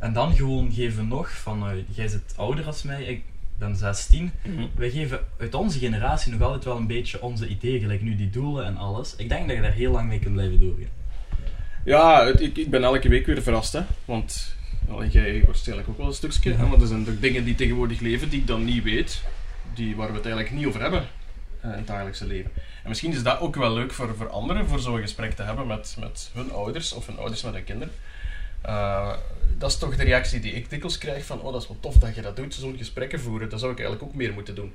En 0.00 0.12
dan 0.12 0.34
gewoon 0.36 0.72
geven 0.72 1.08
nog 1.08 1.30
van, 1.30 1.70
uh, 1.70 1.76
jij 1.88 2.08
zit 2.08 2.34
ouder 2.36 2.66
als 2.66 2.82
mij, 2.82 3.02
ik 3.02 3.22
ben 3.58 3.76
16. 3.76 4.32
Mm 4.44 4.56
-hmm. 4.56 4.70
Wij 4.74 4.90
geven 4.90 5.20
uit 5.38 5.54
onze 5.54 5.78
generatie 5.78 6.32
nog 6.32 6.42
altijd 6.42 6.64
wel 6.64 6.76
een 6.76 6.86
beetje 6.86 7.22
onze 7.22 7.48
ideeën, 7.48 7.80
gelijk 7.80 8.02
nu 8.02 8.16
die 8.16 8.30
doelen 8.30 8.64
en 8.64 8.76
alles. 8.76 9.16
Ik 9.16 9.28
denk 9.28 9.46
dat 9.46 9.56
je 9.56 9.62
daar 9.62 9.72
heel 9.72 9.92
lang 9.92 10.08
mee 10.08 10.18
kunt 10.18 10.34
blijven 10.34 10.60
doorgaan. 10.60 10.96
Ja, 11.84 12.26
het, 12.26 12.40
ik, 12.40 12.56
ik, 12.56 12.70
ben 12.70 12.84
elke 12.84 13.08
week 13.08 13.26
weer 13.26 13.42
verrast, 13.42 13.72
hè. 13.72 13.80
Want 14.04 14.56
well, 14.88 15.08
jij 15.08 15.42
waarschijnlijk 15.44 15.88
ook 15.88 15.96
wel 15.96 16.06
een 16.06 16.12
stukje. 16.12 16.50
Ja. 16.50 16.68
Want 16.68 16.82
er 16.82 16.88
zijn 16.88 17.04
toch 17.04 17.20
dingen 17.20 17.44
die 17.44 17.54
tegenwoordig 17.54 18.00
leven 18.00 18.28
die 18.28 18.40
ik 18.40 18.46
dan 18.46 18.64
niet 18.64 18.82
weet. 18.82 19.22
Die, 19.74 19.96
waar 19.96 20.08
we 20.08 20.14
het 20.14 20.26
eigenlijk 20.26 20.54
niet 20.54 20.66
over 20.66 20.80
hebben 20.80 21.06
in 21.62 21.68
het 21.68 21.86
dagelijkse 21.86 22.26
leven. 22.26 22.50
En 22.82 22.88
misschien 22.88 23.12
is 23.12 23.22
dat 23.22 23.40
ook 23.40 23.56
wel 23.56 23.72
leuk 23.72 23.92
voor, 23.92 24.14
voor 24.16 24.28
anderen, 24.28 24.66
voor 24.66 24.80
zo'n 24.80 25.00
gesprek 25.00 25.32
te 25.32 25.42
hebben 25.42 25.66
met, 25.66 25.96
met 26.00 26.30
hun 26.34 26.52
ouders 26.52 26.92
of 26.92 27.06
hun 27.06 27.18
ouders 27.18 27.42
met 27.42 27.54
hun 27.54 27.64
kinderen. 27.64 27.94
Uh, 28.66 29.14
dat 29.58 29.70
is 29.70 29.78
toch 29.78 29.96
de 29.96 30.04
reactie 30.04 30.40
die 30.40 30.52
ik 30.52 30.70
dikwijls 30.70 30.98
krijg 30.98 31.24
van, 31.24 31.40
oh 31.40 31.52
dat 31.52 31.62
is 31.62 31.68
wel 31.68 31.80
tof 31.80 31.94
dat 31.94 32.14
je 32.14 32.22
dat 32.22 32.36
doet, 32.36 32.54
zo'n 32.54 32.76
gesprekken 32.76 33.20
voeren. 33.20 33.48
Dat 33.48 33.60
zou 33.60 33.72
ik 33.72 33.78
eigenlijk 33.78 34.08
ook 34.08 34.16
meer 34.16 34.32
moeten 34.32 34.54
doen. 34.54 34.72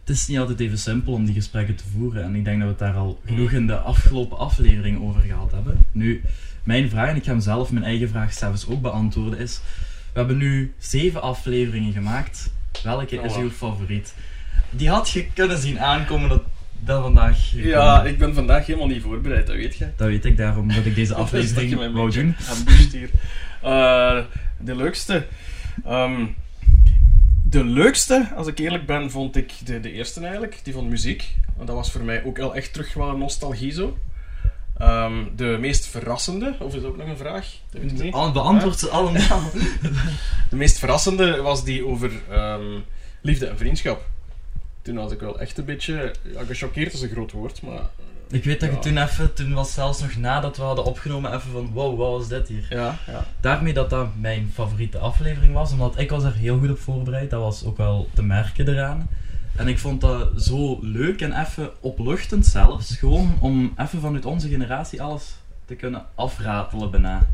Het 0.00 0.18
is 0.18 0.26
niet 0.26 0.38
altijd 0.38 0.60
even 0.60 0.78
simpel 0.78 1.12
om 1.12 1.24
die 1.24 1.34
gesprekken 1.34 1.76
te 1.76 1.84
voeren 1.96 2.24
en 2.24 2.34
ik 2.34 2.44
denk 2.44 2.56
dat 2.60 2.66
we 2.66 2.84
het 2.84 2.94
daar 2.94 3.02
al 3.02 3.20
genoeg 3.24 3.50
in 3.50 3.66
de 3.66 3.76
afgelopen 3.76 4.38
aflevering 4.38 5.02
over 5.02 5.20
gehad 5.20 5.52
hebben. 5.52 5.78
Nu, 5.92 6.22
mijn 6.62 6.90
vraag, 6.90 7.08
en 7.08 7.16
ik 7.16 7.24
ga 7.24 7.30
hem 7.30 7.40
zelf 7.40 7.70
mijn 7.70 7.84
eigen 7.84 8.08
vraag 8.08 8.32
zelfs 8.32 8.66
ook 8.66 8.80
beantwoorden, 8.80 9.38
is, 9.38 9.60
we 10.12 10.18
hebben 10.18 10.36
nu 10.36 10.74
zeven 10.78 11.22
afleveringen 11.22 11.92
gemaakt. 11.92 12.50
Welke 12.82 13.18
Oh, 13.18 13.24
is 13.24 13.36
uw 13.36 13.50
favoriet? 13.50 14.14
Die 14.70 14.88
had 14.88 15.10
je 15.10 15.26
kunnen 15.34 15.58
zien 15.58 15.80
aankomen 15.80 16.28
dat 16.28 16.42
dat 16.80 17.02
vandaag... 17.02 17.50
Ja, 17.52 18.04
ik 18.04 18.18
ben 18.18 18.34
vandaag 18.34 18.66
helemaal 18.66 18.88
niet 18.88 19.02
voorbereid, 19.02 19.46
dat 19.46 19.56
weet 19.56 19.76
je. 19.76 19.88
Dat 19.96 20.08
weet 20.08 20.24
ik, 20.24 20.36
daarom 20.36 20.68
dat 20.74 20.84
ik 20.84 20.94
deze 20.94 21.14
aflevering 21.24 21.92
wou 21.92 22.10
doen. 22.10 22.36
hier. 22.92 23.10
Uh, 23.64 24.18
de 24.58 24.76
leukste... 24.76 25.26
Um, 25.88 26.34
de 27.42 27.64
leukste, 27.64 28.28
als 28.36 28.46
ik 28.46 28.58
eerlijk 28.58 28.86
ben, 28.86 29.10
vond 29.10 29.36
ik 29.36 29.52
de, 29.64 29.80
de 29.80 29.92
eerste 29.92 30.20
eigenlijk, 30.20 30.60
die 30.62 30.72
van 30.72 30.88
muziek. 30.88 31.34
Want 31.56 31.66
dat 31.66 31.76
was 31.76 31.90
voor 31.90 32.04
mij 32.04 32.24
ook 32.24 32.36
wel 32.36 32.54
echt 32.54 32.72
terug 32.72 32.94
wel 32.94 33.16
nostalgie 33.16 33.72
zo. 33.72 33.98
Um, 34.82 35.30
de 35.36 35.56
meest 35.60 35.86
verrassende, 35.86 36.56
of 36.58 36.74
is 36.74 36.82
dat 36.82 36.90
ook 36.90 36.96
nog 36.96 37.08
een 37.08 37.16
vraag? 37.16 37.46
Beantwoord 38.32 38.78
ze 38.78 38.88
allemaal. 38.88 39.42
de 40.50 40.56
meest 40.56 40.78
verrassende 40.78 41.42
was 41.42 41.64
die 41.64 41.86
over 41.86 42.10
um, 42.32 42.84
liefde 43.20 43.46
en 43.46 43.58
vriendschap. 43.58 44.09
Toen 44.90 44.98
was 45.02 45.12
ik 45.12 45.20
wel 45.20 45.40
echt 45.40 45.58
een 45.58 45.64
beetje, 45.64 46.14
ja, 46.22 46.44
gechoqueerd 46.44 46.92
is 46.92 47.02
een 47.02 47.08
groot 47.08 47.32
woord, 47.32 47.62
maar... 47.62 47.80
Ik 48.30 48.44
weet 48.44 48.60
dat 48.60 48.68
Ja. 48.68 48.74
je 48.74 48.80
toen 48.82 48.96
even, 48.98 49.32
toen 49.34 49.52
was 49.54 49.72
zelfs 49.74 50.00
nog 50.00 50.16
nadat 50.16 50.56
we 50.56 50.62
hadden 50.62 50.84
opgenomen, 50.84 51.34
even 51.34 51.50
van 51.50 51.70
wow, 51.72 51.98
wat 51.98 52.10
was 52.10 52.28
dit 52.28 52.48
hier? 52.48 52.66
Ja, 52.70 52.98
ja. 53.06 53.24
Daarmee 53.40 53.72
dat 53.72 53.90
dat 53.90 54.08
mijn 54.20 54.50
favoriete 54.54 54.98
aflevering 54.98 55.52
was, 55.54 55.72
omdat 55.72 55.98
ik 55.98 56.10
was 56.10 56.24
er 56.24 56.34
heel 56.34 56.58
goed 56.58 56.70
op 56.70 56.78
voorbereid. 56.78 57.30
Dat 57.30 57.40
was 57.40 57.64
ook 57.64 57.76
wel 57.76 58.08
te 58.14 58.22
merken 58.22 58.68
eraan. 58.68 59.08
En 59.56 59.68
ik 59.68 59.78
vond 59.78 60.00
dat 60.00 60.42
zo 60.42 60.78
leuk 60.82 61.20
en 61.20 61.40
even 61.40 61.70
opluchtend 61.80 62.46
zelfs. 62.46 62.96
Gewoon 62.96 63.36
om 63.40 63.72
even 63.76 64.00
vanuit 64.00 64.24
onze 64.24 64.48
generatie 64.48 65.02
alles 65.02 65.34
te 65.70 65.76
kunnen 65.76 66.06
afratelen 66.14 66.90
bijna. 66.90 67.26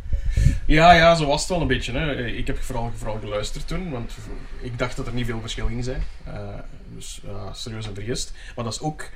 Ja, 0.66 0.92
ja, 0.92 1.14
zo 1.14 1.26
was 1.26 1.40
het 1.40 1.50
wel 1.50 1.60
een 1.60 1.66
beetje. 1.66 1.92
Hè. 1.92 2.26
Ik 2.26 2.46
heb 2.46 2.58
vooral, 2.58 2.92
vooral 2.94 3.18
geluisterd 3.18 3.68
toen, 3.68 3.90
want 3.90 4.16
ik 4.60 4.78
dacht 4.78 4.96
dat 4.96 5.06
er 5.06 5.12
niet 5.12 5.26
veel 5.26 5.40
verschil 5.40 5.66
ging 5.66 5.84
zijn. 5.84 6.02
Eh, 6.24 6.48
dus 6.94 7.20
serieus 7.52 7.86
en 7.86 7.94
vergist. 7.94 8.32
Maar 8.56 8.64
dat 8.64 8.74
is 8.74 8.80
ook 8.80 9.08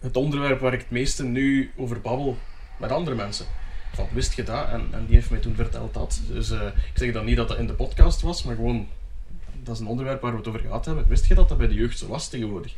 het 0.00 0.16
onderwerp 0.16 0.60
waar 0.60 0.72
ik 0.72 0.80
het 0.80 0.90
meeste 0.90 1.24
nu 1.24 1.72
over 1.76 2.00
babbel 2.00 2.36
met 2.78 2.90
andere 2.90 3.16
mensen. 3.16 3.46
Van, 3.92 4.08
wist 4.12 4.32
je 4.32 4.42
dat? 4.42 4.68
En, 4.68 4.88
en 4.92 5.06
die 5.06 5.14
heeft 5.14 5.30
mij 5.30 5.40
toen 5.40 5.54
verteld 5.54 5.94
dat. 5.94 6.20
Dus 6.28 6.50
eh, 6.50 6.66
ik 6.66 6.98
zeg 6.98 7.12
dan 7.12 7.24
niet 7.24 7.36
dat 7.36 7.48
dat 7.48 7.58
in 7.58 7.66
de 7.66 7.74
podcast 7.74 8.20
was, 8.20 8.42
maar 8.42 8.54
gewoon, 8.54 8.88
dat 9.62 9.74
is 9.74 9.80
een 9.80 9.86
onderwerp 9.86 10.20
waar 10.20 10.32
we 10.32 10.38
het 10.38 10.48
over 10.48 10.60
gehad 10.60 10.84
hebben. 10.84 11.08
Wist 11.08 11.26
je 11.26 11.34
dat 11.34 11.48
dat 11.48 11.58
bij 11.58 11.68
de 11.68 11.74
jeugd 11.74 11.98
zo 11.98 12.06
was 12.06 12.28
tegenwoordig? 12.28 12.74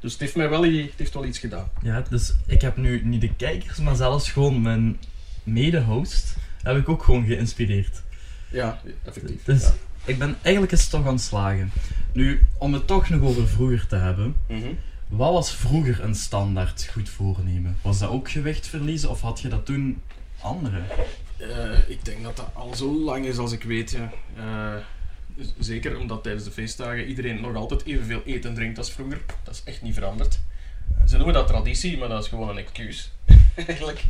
Dus 0.00 0.12
het 0.12 0.20
heeft 0.20 0.36
mij 0.36 0.48
wel, 0.48 0.62
het 0.62 0.92
heeft 0.96 1.14
wel 1.14 1.24
iets 1.24 1.38
gedaan. 1.38 1.70
Ja, 1.82 2.04
dus 2.10 2.34
ik 2.46 2.60
heb 2.60 2.76
nu 2.76 3.04
niet 3.04 3.20
de 3.20 3.34
kijkers, 3.34 3.78
maar 3.78 3.96
zelfs 3.96 4.30
gewoon 4.30 4.62
mijn 4.62 4.98
mede-host 5.52 6.36
heb 6.62 6.76
ik 6.76 6.88
ook 6.88 7.02
gewoon 7.02 7.26
geïnspireerd. 7.26 8.02
Ja, 8.50 8.80
effectief. 9.04 9.44
Dus 9.44 9.62
ja. 9.62 9.74
ik 10.04 10.18
ben 10.18 10.36
eigenlijk 10.42 10.72
eens 10.72 10.88
toch 10.88 11.06
aan 11.06 11.12
het 11.12 11.22
slagen. 11.22 11.70
Nu, 12.12 12.46
om 12.58 12.72
het 12.72 12.86
toch 12.86 13.08
nog 13.08 13.22
over 13.22 13.48
vroeger 13.48 13.86
te 13.86 13.96
hebben. 13.96 14.36
Mhm. 14.48 14.68
Wat 15.08 15.32
was 15.32 15.54
vroeger 15.54 16.04
een 16.04 16.14
standaard 16.14 16.88
goed 16.92 17.08
voornemen? 17.08 17.76
Was 17.82 17.98
dat 17.98 18.10
ook 18.10 18.30
gewicht 18.30 18.66
verliezen 18.66 19.10
of 19.10 19.20
had 19.20 19.40
je 19.40 19.48
dat 19.48 19.66
toen 19.66 20.02
andere? 20.40 20.80
Eh, 21.36 21.88
ik 21.88 22.04
denk 22.04 22.22
dat 22.22 22.36
dat 22.36 22.50
al 22.52 22.74
zo 22.74 22.98
lang 22.98 23.24
is 23.26 23.38
als 23.38 23.52
ik 23.52 23.62
weet. 23.62 23.90
Ja. 23.90 24.12
Eh, 24.36 25.44
zeker 25.58 25.98
omdat 25.98 26.22
tijdens 26.22 26.44
de 26.44 26.50
feestdagen 26.50 27.04
iedereen 27.04 27.40
nog 27.40 27.54
altijd 27.54 27.84
evenveel 27.84 28.22
eet 28.26 28.44
en 28.44 28.54
drinkt 28.54 28.78
als 28.78 28.90
vroeger. 28.92 29.20
Dat 29.42 29.54
is 29.54 29.62
echt 29.64 29.82
niet 29.82 29.94
veranderd. 29.94 30.38
Ze 31.06 31.16
noemen 31.16 31.34
dat 31.34 31.46
traditie, 31.46 31.98
maar 31.98 32.08
dat 32.08 32.22
is 32.22 32.28
gewoon 32.28 32.48
een 32.48 32.58
excuus. 32.58 33.12
Eigenlijk. 33.66 34.04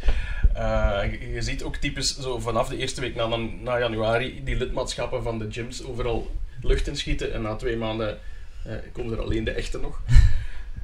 Eh, 0.55 1.01
je, 1.11 1.33
je 1.33 1.43
ziet 1.43 1.63
ook 1.63 1.77
typisch 1.77 2.19
zo 2.19 2.39
vanaf 2.39 2.69
de 2.69 2.77
eerste 2.77 3.01
week 3.01 3.15
na, 3.15 3.37
na 3.37 3.79
januari 3.79 4.41
die 4.45 4.57
lidmaatschappen 4.57 5.23
van 5.23 5.39
de 5.39 5.47
gyms 5.51 5.85
overal 5.85 6.31
lucht 6.63 6.87
inschieten. 6.87 7.33
En 7.33 7.43
na 7.43 7.57
twee 7.57 7.77
maanden 7.77 8.19
eh, 8.65 8.73
komen 8.93 9.13
er 9.13 9.23
alleen 9.23 9.45
de 9.45 9.51
echte 9.51 9.79
nog. 9.81 10.01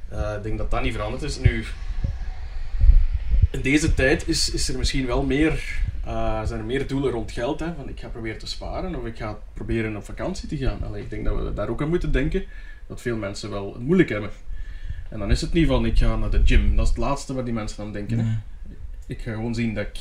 Eh, 0.09 0.33
ik 0.37 0.43
denk 0.43 0.57
dat 0.57 0.71
dat 0.71 0.81
niet 0.81 0.93
veranderd 0.93 1.23
is. 1.23 1.39
Nu, 1.39 1.65
in 3.51 3.61
deze 3.61 3.93
tijd 3.93 4.27
is, 4.27 4.49
is 4.49 4.69
er 4.69 4.77
misschien 4.77 5.05
wel 5.05 5.23
meer, 5.23 5.79
zijn 6.43 6.59
er 6.59 6.65
meer 6.65 6.87
doelen 6.87 7.11
rond 7.11 7.31
geld. 7.31 7.59
Hè? 7.59 7.73
Van 7.75 7.89
ik 7.89 7.99
ga 7.99 8.07
proberen 8.07 8.37
te 8.37 8.47
sparen 8.47 8.95
of 8.95 9.05
ik 9.05 9.17
ga 9.17 9.37
proberen 9.53 9.95
op 9.95 10.05
vakantie 10.05 10.47
te 10.47 10.57
gaan. 10.57 10.83
Allee, 10.83 11.03
ik 11.03 11.09
denk 11.09 11.25
dat 11.25 11.35
we 11.35 11.53
daar 11.53 11.69
ook 11.69 11.81
aan 11.81 11.89
moeten 11.89 12.11
denken. 12.11 12.43
Dat 12.87 13.01
veel 13.01 13.15
mensen 13.15 13.49
wel 13.49 13.73
het 13.73 13.81
moeilijk 13.81 14.09
hebben. 14.09 14.29
En 15.09 15.19
dan 15.19 15.31
is 15.31 15.41
het 15.41 15.53
niet 15.53 15.67
van 15.67 15.85
ik 15.85 15.97
ga 15.97 16.15
naar 16.15 16.29
de 16.29 16.41
gym. 16.45 16.75
Dat 16.75 16.85
is 16.85 16.89
het 16.89 16.99
laatste 16.99 17.33
waar 17.33 17.45
die 17.45 17.53
mensen 17.53 17.83
aan 17.83 17.91
denken. 17.91 18.17
Nee. 18.17 18.37
Ik 19.07 19.21
ga 19.21 19.31
gewoon 19.31 19.55
zien 19.55 19.73
dat 19.73 19.85
ik 19.85 19.99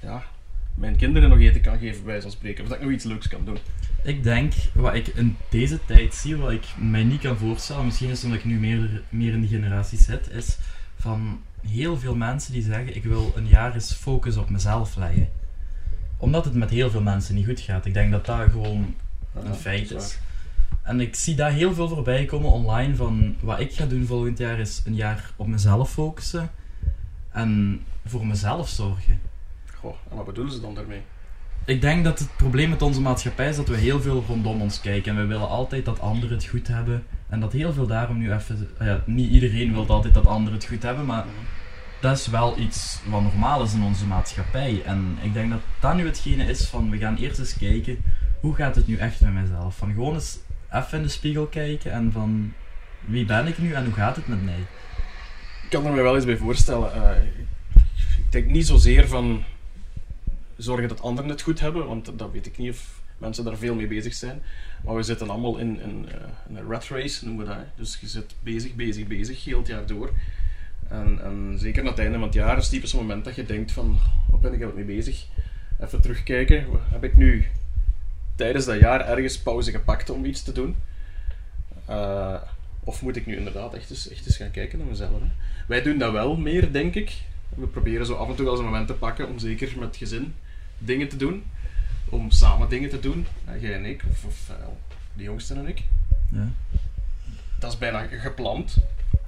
ja, 0.00 0.22
mijn 0.74 0.96
kinderen 0.96 1.28
nog 1.28 1.38
eten 1.38 1.60
kan 1.60 1.78
geven, 1.78 1.96
bij 1.96 2.04
wijze 2.04 2.22
van 2.22 2.30
spreken. 2.30 2.62
Of 2.62 2.68
dat 2.68 2.78
ik 2.78 2.84
nog 2.84 2.92
iets 2.92 3.04
leuks 3.04 3.28
kan 3.28 3.44
doen. 3.44 3.58
Ik 4.02 4.22
denk, 4.22 4.52
wat 4.74 4.94
ik 4.94 5.06
in 5.06 5.36
deze 5.50 5.78
tijd 5.84 6.14
zie, 6.14 6.36
wat 6.36 6.50
ik 6.50 6.66
mij 6.78 7.04
niet 7.04 7.20
kan 7.20 7.36
voorstellen, 7.36 7.84
misschien 7.84 8.10
is 8.10 8.24
omdat 8.24 8.38
ik 8.38 8.44
nu 8.44 8.58
meer, 8.58 9.02
meer 9.08 9.32
in 9.32 9.40
die 9.40 9.48
generatie 9.48 9.98
zit, 9.98 10.30
is 10.30 10.58
van 10.96 11.40
heel 11.66 11.98
veel 11.98 12.14
mensen 12.14 12.52
die 12.52 12.62
zeggen, 12.62 12.96
ik 12.96 13.04
wil 13.04 13.32
een 13.36 13.46
jaar 13.46 13.74
eens 13.74 13.92
focus 13.92 14.36
op 14.36 14.50
mezelf 14.50 14.96
leggen. 14.96 15.28
Omdat 16.16 16.44
het 16.44 16.54
met 16.54 16.70
heel 16.70 16.90
veel 16.90 17.02
mensen 17.02 17.34
niet 17.34 17.46
goed 17.46 17.60
gaat. 17.60 17.86
Ik 17.86 17.94
denk 17.94 18.10
dat 18.10 18.26
dat 18.26 18.50
gewoon 18.50 18.94
Ja, 19.34 19.40
een 19.44 19.54
feit 19.54 19.90
is. 19.90 20.18
En 20.82 21.00
ik 21.00 21.14
zie 21.14 21.34
daar 21.34 21.52
heel 21.52 21.74
veel 21.74 21.88
voorbij 21.88 22.24
komen 22.24 22.50
online 22.50 22.94
van 22.94 23.36
wat 23.40 23.60
ik 23.60 23.72
ga 23.72 23.86
doen 23.86 24.06
volgend 24.06 24.38
jaar 24.38 24.58
is 24.58 24.82
een 24.84 24.94
jaar 24.94 25.30
op 25.36 25.46
mezelf 25.46 25.90
focussen 25.90 26.50
en 27.32 27.80
voor 28.06 28.26
mezelf 28.26 28.68
zorgen. 28.68 29.20
Goh, 29.74 29.94
en 30.10 30.16
wat 30.16 30.26
bedoelen 30.26 30.52
ze 30.52 30.60
dan 30.60 30.74
daarmee? 30.74 31.02
Ik 31.64 31.80
denk 31.80 32.04
dat 32.04 32.18
het 32.18 32.36
probleem 32.36 32.70
met 32.70 32.82
onze 32.82 33.00
maatschappij 33.00 33.48
is 33.48 33.56
dat 33.56 33.68
we 33.68 33.76
heel 33.76 34.00
veel 34.00 34.24
rondom 34.28 34.60
ons 34.60 34.80
kijken 34.80 35.12
en 35.12 35.18
we 35.20 35.26
willen 35.26 35.48
altijd 35.48 35.84
dat 35.84 36.00
anderen 36.00 36.36
het 36.36 36.46
goed 36.46 36.68
hebben 36.68 37.04
en 37.28 37.40
dat 37.40 37.52
heel 37.52 37.72
veel 37.72 37.86
daarom 37.86 38.18
nu 38.18 38.32
even, 38.32 38.68
ah 38.78 38.86
ja, 38.86 39.02
niet 39.04 39.30
iedereen 39.30 39.72
wil 39.72 39.86
altijd 39.86 40.14
dat 40.14 40.26
anderen 40.26 40.54
het 40.54 40.66
goed 40.66 40.82
hebben, 40.82 41.06
maar 41.06 41.24
dat 42.00 42.18
is 42.18 42.26
wel 42.26 42.58
iets 42.58 43.00
wat 43.08 43.22
normaal 43.22 43.62
is 43.62 43.74
in 43.74 43.82
onze 43.82 44.06
maatschappij 44.06 44.82
en 44.84 45.18
ik 45.22 45.32
denk 45.32 45.50
dat 45.50 45.60
dat 45.80 45.94
nu 45.94 46.06
hetgene 46.06 46.44
is 46.44 46.66
van 46.66 46.90
we 46.90 46.98
gaan 46.98 47.16
eerst 47.16 47.38
eens 47.38 47.58
kijken 47.58 47.98
hoe 48.40 48.54
gaat 48.54 48.76
het 48.76 48.86
nu 48.86 48.96
echt 48.96 49.20
met 49.20 49.32
mezelf, 49.32 49.76
van 49.76 49.92
gewoon 49.92 50.14
eens 50.14 50.38
even 50.72 50.98
in 50.98 51.04
de 51.04 51.08
spiegel 51.08 51.46
kijken 51.46 51.92
en 51.92 52.12
van 52.12 52.52
wie 53.04 53.24
ben 53.24 53.46
ik 53.46 53.58
nu 53.58 53.72
en 53.72 53.84
hoe 53.84 53.94
gaat 53.94 54.16
het 54.16 54.28
met 54.28 54.44
mij. 54.44 54.64
Ik 55.62 55.70
kan 55.70 55.86
er 55.86 55.92
me 55.92 56.02
wel 56.02 56.14
eens 56.14 56.24
bij 56.24 56.36
voorstellen. 56.36 56.92
eh, 56.94 57.22
denk 58.40 58.50
niet 58.50 58.66
zozeer 58.66 59.08
van 59.08 59.44
zorgen 60.56 60.88
dat 60.88 61.02
anderen 61.02 61.30
het 61.30 61.42
goed 61.42 61.60
hebben, 61.60 61.86
want 61.86 62.18
dat 62.18 62.32
weet 62.32 62.46
ik 62.46 62.58
niet 62.58 62.70
of 62.70 63.00
mensen 63.18 63.44
daar 63.44 63.56
veel 63.56 63.74
mee 63.74 63.86
bezig 63.86 64.14
zijn. 64.14 64.42
Maar 64.84 64.94
we 64.94 65.02
zitten 65.02 65.28
allemaal 65.28 65.56
in, 65.58 65.80
in, 65.80 66.08
eh, 66.08 66.56
een 66.56 66.68
rat 66.68 66.88
race, 66.88 67.24
noemen 67.24 67.46
we 67.46 67.52
dat. 67.54 67.64
Dus 67.76 67.98
je 68.00 68.06
zit 68.06 68.34
bezig, 68.40 68.74
bezig, 68.74 69.06
bezig, 69.06 69.44
heel 69.44 69.58
het 69.58 69.66
jaar 69.66 69.86
door. 69.86 70.10
En, 70.88 71.20
en 71.22 71.56
zeker 71.58 71.82
na 71.82 71.90
het 71.90 71.98
einde 71.98 72.18
van 72.18 72.26
het 72.26 72.34
jaar 72.34 72.58
is 72.58 72.68
typisch 72.68 72.92
een 72.92 72.98
moment 72.98 73.24
dat 73.24 73.34
je 73.34 73.44
denkt 73.44 73.72
van, 73.72 73.98
wat 74.30 74.40
ben 74.40 74.52
ik 74.52 74.60
eigenlijk 74.60 74.86
mee 74.86 74.96
bezig? 74.96 75.26
Even 75.80 76.00
terugkijken, 76.00 76.66
heb 76.90 77.04
ik 77.04 77.16
nu 77.16 77.46
tijdens 78.34 78.64
dat 78.64 78.80
jaar 78.80 79.08
ergens 79.08 79.38
pauze 79.38 79.70
gepakt 79.70 80.10
om 80.10 80.24
iets 80.24 80.42
te 80.42 80.52
doen? 80.52 80.76
Eh, 81.84 82.42
of 82.84 83.02
moet 83.02 83.16
ik 83.16 83.26
nu 83.26 83.36
inderdaad 83.36 83.74
echt 83.74 83.90
eens, 83.90 84.10
echt 84.10 84.26
eens 84.26 84.36
gaan 84.36 84.50
kijken 84.50 84.78
naar 84.78 84.86
mezelf? 84.86 85.20
Hè? 85.20 85.26
Wij 85.68 85.82
doen 85.82 85.98
dat 85.98 86.12
wel 86.12 86.36
meer, 86.36 86.72
denk 86.72 86.94
ik. 86.94 87.12
We 87.54 87.66
proberen 87.66 88.06
zo 88.06 88.14
af 88.14 88.28
en 88.28 88.34
toe 88.34 88.44
wel 88.44 88.54
eens 88.54 88.62
een 88.62 88.68
moment 88.70 88.86
te 88.86 88.94
pakken 88.94 89.28
om 89.28 89.38
zeker 89.38 89.78
met 89.78 89.96
gezin 89.96 90.34
dingen 90.78 91.08
te 91.08 91.16
doen. 91.16 91.44
Om 92.08 92.30
samen 92.30 92.68
dingen 92.68 92.90
te 92.90 93.00
doen. 93.00 93.26
Eh, 93.44 93.62
jij 93.62 93.74
en 93.74 93.84
ik, 93.84 94.02
of, 94.10 94.24
of 94.24 94.48
eh, 94.48 94.66
de 95.12 95.22
jongsten 95.22 95.56
en 95.56 95.66
ik. 95.66 95.82
Ja. 96.32 96.48
Dat 97.58 97.72
is 97.72 97.78
bijna 97.78 98.06
gepland. 98.06 98.76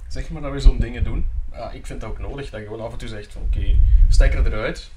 Zeg 0.07 0.29
maar 0.29 0.41
dat 0.41 0.51
we 0.51 0.59
zo'n 0.59 0.79
dingen 0.79 1.03
doen. 1.03 1.25
Ja, 1.51 1.71
ik 1.71 1.85
vind 1.85 2.01
dat 2.01 2.09
ook 2.09 2.19
nodig, 2.19 2.49
dat 2.49 2.59
je 2.59 2.65
gewoon 2.65 2.85
af 2.85 2.91
en 2.91 2.97
toe 2.97 3.07
zegt 3.07 3.31
van 3.33 3.41
oké, 3.41 3.75
stekker 4.09 4.45
eruit. 4.45 4.91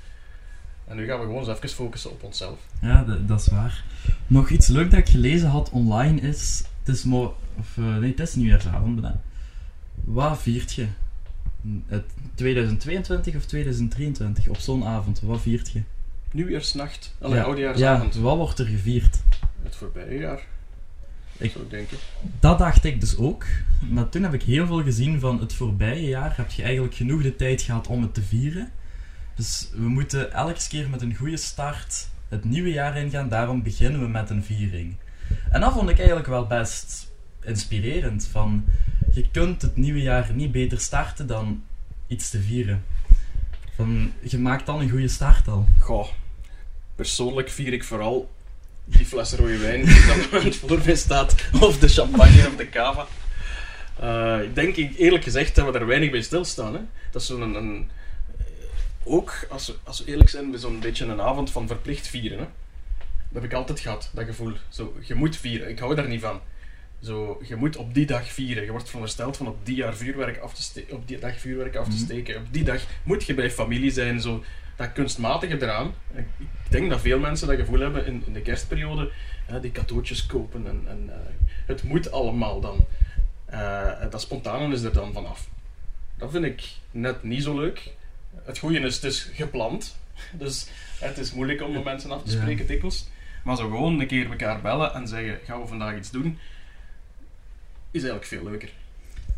En 0.85 0.97
nu 0.97 1.07
gaan 1.07 1.19
we 1.19 1.25
gewoon 1.25 1.39
eens 1.39 1.49
even 1.49 1.69
focussen 1.69 2.11
op 2.11 2.23
onszelf. 2.23 2.59
Ja, 2.81 3.05
dat, 3.05 3.29
dat 3.29 3.41
is 3.41 3.47
waar. 3.47 3.85
Nog 4.27 4.51
iets 4.51 4.69
leuk 4.69 4.91
dat 4.91 5.01
ik 5.01 5.09
gelezen 5.09 5.49
had 5.49 5.71
online 5.71 6.21
is. 6.21 6.65
Het 6.79 6.95
is 6.95 7.05
mo 7.05 7.37
of, 7.59 7.79
eh, 7.79 7.97
nee, 7.97 8.11
het 8.11 8.21
is 8.21 8.35
nieuwjaarsavond 8.35 9.01
bijna. 9.01 9.21
Wat 10.05 10.43
viert 10.43 10.73
je? 10.73 10.87
Het 11.87 12.05
2022 12.35 13.35
of 13.37 13.45
2023 13.45 14.49
op 14.49 14.57
zo'n 14.57 14.85
avond? 14.85 15.21
Wat 15.21 15.41
viert 15.41 15.71
je? 15.71 15.83
Nieuwjaarsnacht, 16.33 17.15
allee, 17.21 17.37
ja, 17.39 17.43
oudejaarsavond. 17.45 18.15
ja, 18.15 18.21
wat 18.21 18.37
wordt 18.37 18.59
er 18.59 18.67
gevierd? 18.67 19.19
Het 19.63 19.77
voorbije 19.77 20.19
jaar. 20.19 20.43
Ik- 21.37 21.51
zou 21.51 21.65
ik 21.65 21.71
denken. 21.71 21.97
Dat 22.41 22.59
dacht 22.59 22.85
ik 22.85 23.01
dus 23.01 23.17
ook. 23.17 23.45
Maar 23.91 24.09
toen 24.09 24.23
heb 24.23 24.35
ik 24.35 24.43
heel 24.43 24.67
veel 24.67 24.83
gezien 24.83 25.21
van 25.21 25.41
het 25.41 25.53
voorbije 25.53 26.09
jaar 26.09 26.37
heb 26.37 26.51
je 26.51 26.63
eigenlijk 26.63 26.95
genoeg 26.95 27.23
de 27.23 27.37
tijd 27.37 27.63
gehad 27.63 27.87
om 27.87 28.03
het 28.03 28.15
te 28.15 28.23
vieren. 28.23 28.71
Dus 29.37 29.69
we 29.75 29.89
moeten 29.89 30.33
elke 30.33 30.69
keer 30.69 30.89
met 30.91 31.03
een 31.03 31.15
goede 31.15 31.37
start 31.37 32.09
het 32.29 32.45
nieuwe 32.45 32.71
jaar 32.71 32.97
ingaan. 32.97 33.29
Daarom 33.29 33.63
beginnen 33.63 34.01
we 34.01 34.09
met 34.09 34.31
een 34.31 34.45
viering. 34.45 34.95
En 35.51 35.61
dat 35.61 35.73
vond 35.73 35.89
ik 35.89 35.97
eigenlijk 35.99 36.29
wel 36.29 36.47
best 36.47 37.12
inspirerend. 37.45 38.27
Van, 38.27 38.65
je 39.13 39.31
kunt 39.31 39.63
het 39.63 39.77
nieuwe 39.77 40.03
jaar 40.03 40.31
niet 40.35 40.53
beter 40.53 40.81
starten 40.81 41.27
dan 41.27 41.63
iets 42.07 42.31
te 42.31 42.41
vieren. 42.41 42.85
Van, 43.77 44.13
je 44.21 44.39
maakt 44.39 44.67
dan 44.67 44.81
een 44.81 44.91
goede 44.91 45.09
start 45.09 45.49
al. 45.49 45.67
Goh, 45.81 46.09
persoonlijk 46.95 47.51
vier 47.51 47.73
ik 47.73 47.85
vooral 47.85 48.31
die 48.85 49.07
fles 49.07 49.33
rode 49.33 49.59
wijn 49.59 49.85
die 49.85 50.07
dan 50.07 50.41
aan 50.41 50.45
het 50.45 50.57
voor 50.57 50.81
mij 50.85 50.95
staat, 50.95 51.35
of 51.61 51.79
de 51.79 51.89
champagne 51.89 52.47
of 52.47 52.57
de 52.57 52.69
cava. 52.69 53.07
Eh, 54.01 54.43
ik 54.43 54.55
denk 54.55 54.77
eerlijk 54.77 55.25
gezegd 55.25 55.55
dat 55.55 55.67
we 55.67 55.73
daar 55.73 55.87
weinig 55.87 56.11
bij 56.11 56.23
stilstaan. 56.23 56.75
Hè. 56.75 56.81
Dat 57.11 57.23
is 57.23 57.29
zo'n 57.29 57.55
een, 57.55 57.91
eh, 58.39 58.45
ook, 59.05 59.47
als 59.51 59.67
we, 59.67 59.75
als 59.85 59.99
we 59.99 60.11
eerlijk 60.11 60.29
zijn, 60.29 60.59
zo'n 60.59 60.81
beetje 60.81 61.05
een 61.05 61.21
avond 61.21 61.51
van 61.51 61.67
verplicht 61.67 62.07
vieren. 62.07 62.39
Hè. 62.39 62.45
Dat 63.29 63.43
heb 63.43 63.45
ik 63.45 63.53
altijd 63.53 63.81
gehad, 63.81 64.11
dat 64.13 64.25
gevoel. 64.25 64.53
Zo, 64.69 64.97
je 65.03 65.15
moet 65.15 65.37
vieren, 65.37 65.69
ik 65.69 65.79
hou 65.79 65.95
daar 65.95 66.09
niet 66.09 66.21
van. 66.21 66.41
Zo, 67.03 67.41
je 67.49 67.57
moet 67.57 67.77
op 67.77 67.95
die 67.95 68.07
dag 68.07 68.33
vieren. 68.33 68.65
Je 68.65 68.71
wordt 68.71 68.87
verondersteld 68.87 69.37
van 69.37 69.47
op 69.47 69.67
die, 69.67 69.77
jaar 69.77 69.95
vuurwerk 69.95 70.39
af 70.39 70.55
te 70.55 70.85
op 70.91 71.09
die 71.09 71.19
dag 71.19 71.39
vuurwerk 71.41 71.77
af 71.77 71.85
te 71.85 71.91
Mhm. 71.95 71.99
steken. 72.05 72.37
Op 72.37 72.47
die 72.51 72.65
dag 72.65 72.83
moet 73.03 73.25
je 73.25 73.35
bij 73.35 73.51
familie 73.51 73.91
zijn. 73.91 74.21
Zo, 74.21 74.45
dat 74.77 74.93
kunstmatige 74.93 75.63
eraan. 75.63 75.95
Ik 76.15 76.27
denk 76.69 76.91
dat 76.91 77.01
veel 77.01 77.19
mensen 77.19 77.47
dat 77.49 77.57
gevoel 77.57 77.81
hebben 77.81 78.07
in, 78.07 78.23
in 78.27 78.33
de 78.33 78.41
kerstperiode. 78.43 79.11
hè, 79.47 79.61
die 79.61 79.73
cadeautjes 79.73 80.27
kopen 80.27 80.67
en, 80.67 80.83
en 80.89 81.09
eh, 81.09 81.17
het 81.67 81.83
moet 81.83 82.13
allemaal 82.13 82.61
dan. 82.61 82.77
Eh, 83.45 83.91
dat 84.11 84.21
spontane 84.21 84.75
is 84.75 84.83
er 84.83 84.93
dan 84.93 85.13
vanaf. 85.13 85.49
Dat 86.19 86.31
vind 86.31 86.45
ik 86.45 86.63
net 86.91 87.23
niet 87.23 87.43
zo 87.43 87.59
leuk. 87.61 87.91
Het 88.45 88.59
goede 88.59 88.79
is, 88.79 88.95
het 88.95 89.05
is 89.05 89.31
gepland. 89.35 89.97
Dus 90.39 90.67
het 91.01 91.19
is 91.19 91.33
moeilijk 91.33 91.63
om 91.63 91.73
met 91.73 91.85
mensen 91.85 92.11
af 92.11 92.23
te 92.23 92.33
Ja. 92.33 92.41
spreken 92.41 92.67
dikwijls. 92.67 93.09
Maar 93.45 93.57
zo 93.57 93.63
gewoon 93.69 94.01
een 94.01 94.07
keer 94.07 94.31
elkaar 94.31 94.61
bellen 94.61 94.95
en 94.95 95.09
zeggen, 95.09 95.39
gaan 95.45 95.61
we 95.61 95.67
vandaag 95.67 95.97
iets 95.97 96.11
doen, 96.11 96.39
is 97.93 98.03
eigenlijk 98.03 98.25
veel 98.25 98.51
leuker. 98.51 98.73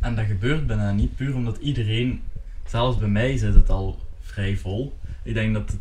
En 0.00 0.14
dat 0.14 0.24
gebeurt 0.26 0.66
bijna 0.66 0.92
niet 0.92 1.16
puur 1.16 1.34
omdat 1.34 1.56
iedereen, 1.56 2.22
zelfs 2.66 2.98
bij 2.98 3.08
mij 3.08 3.36
zit 3.36 3.54
het 3.54 3.68
al 3.68 3.98
vrij 4.20 4.56
vol. 4.56 4.92
Ik 5.22 5.34
denk 5.34 5.54
dat 5.54 5.68
het 5.70 5.78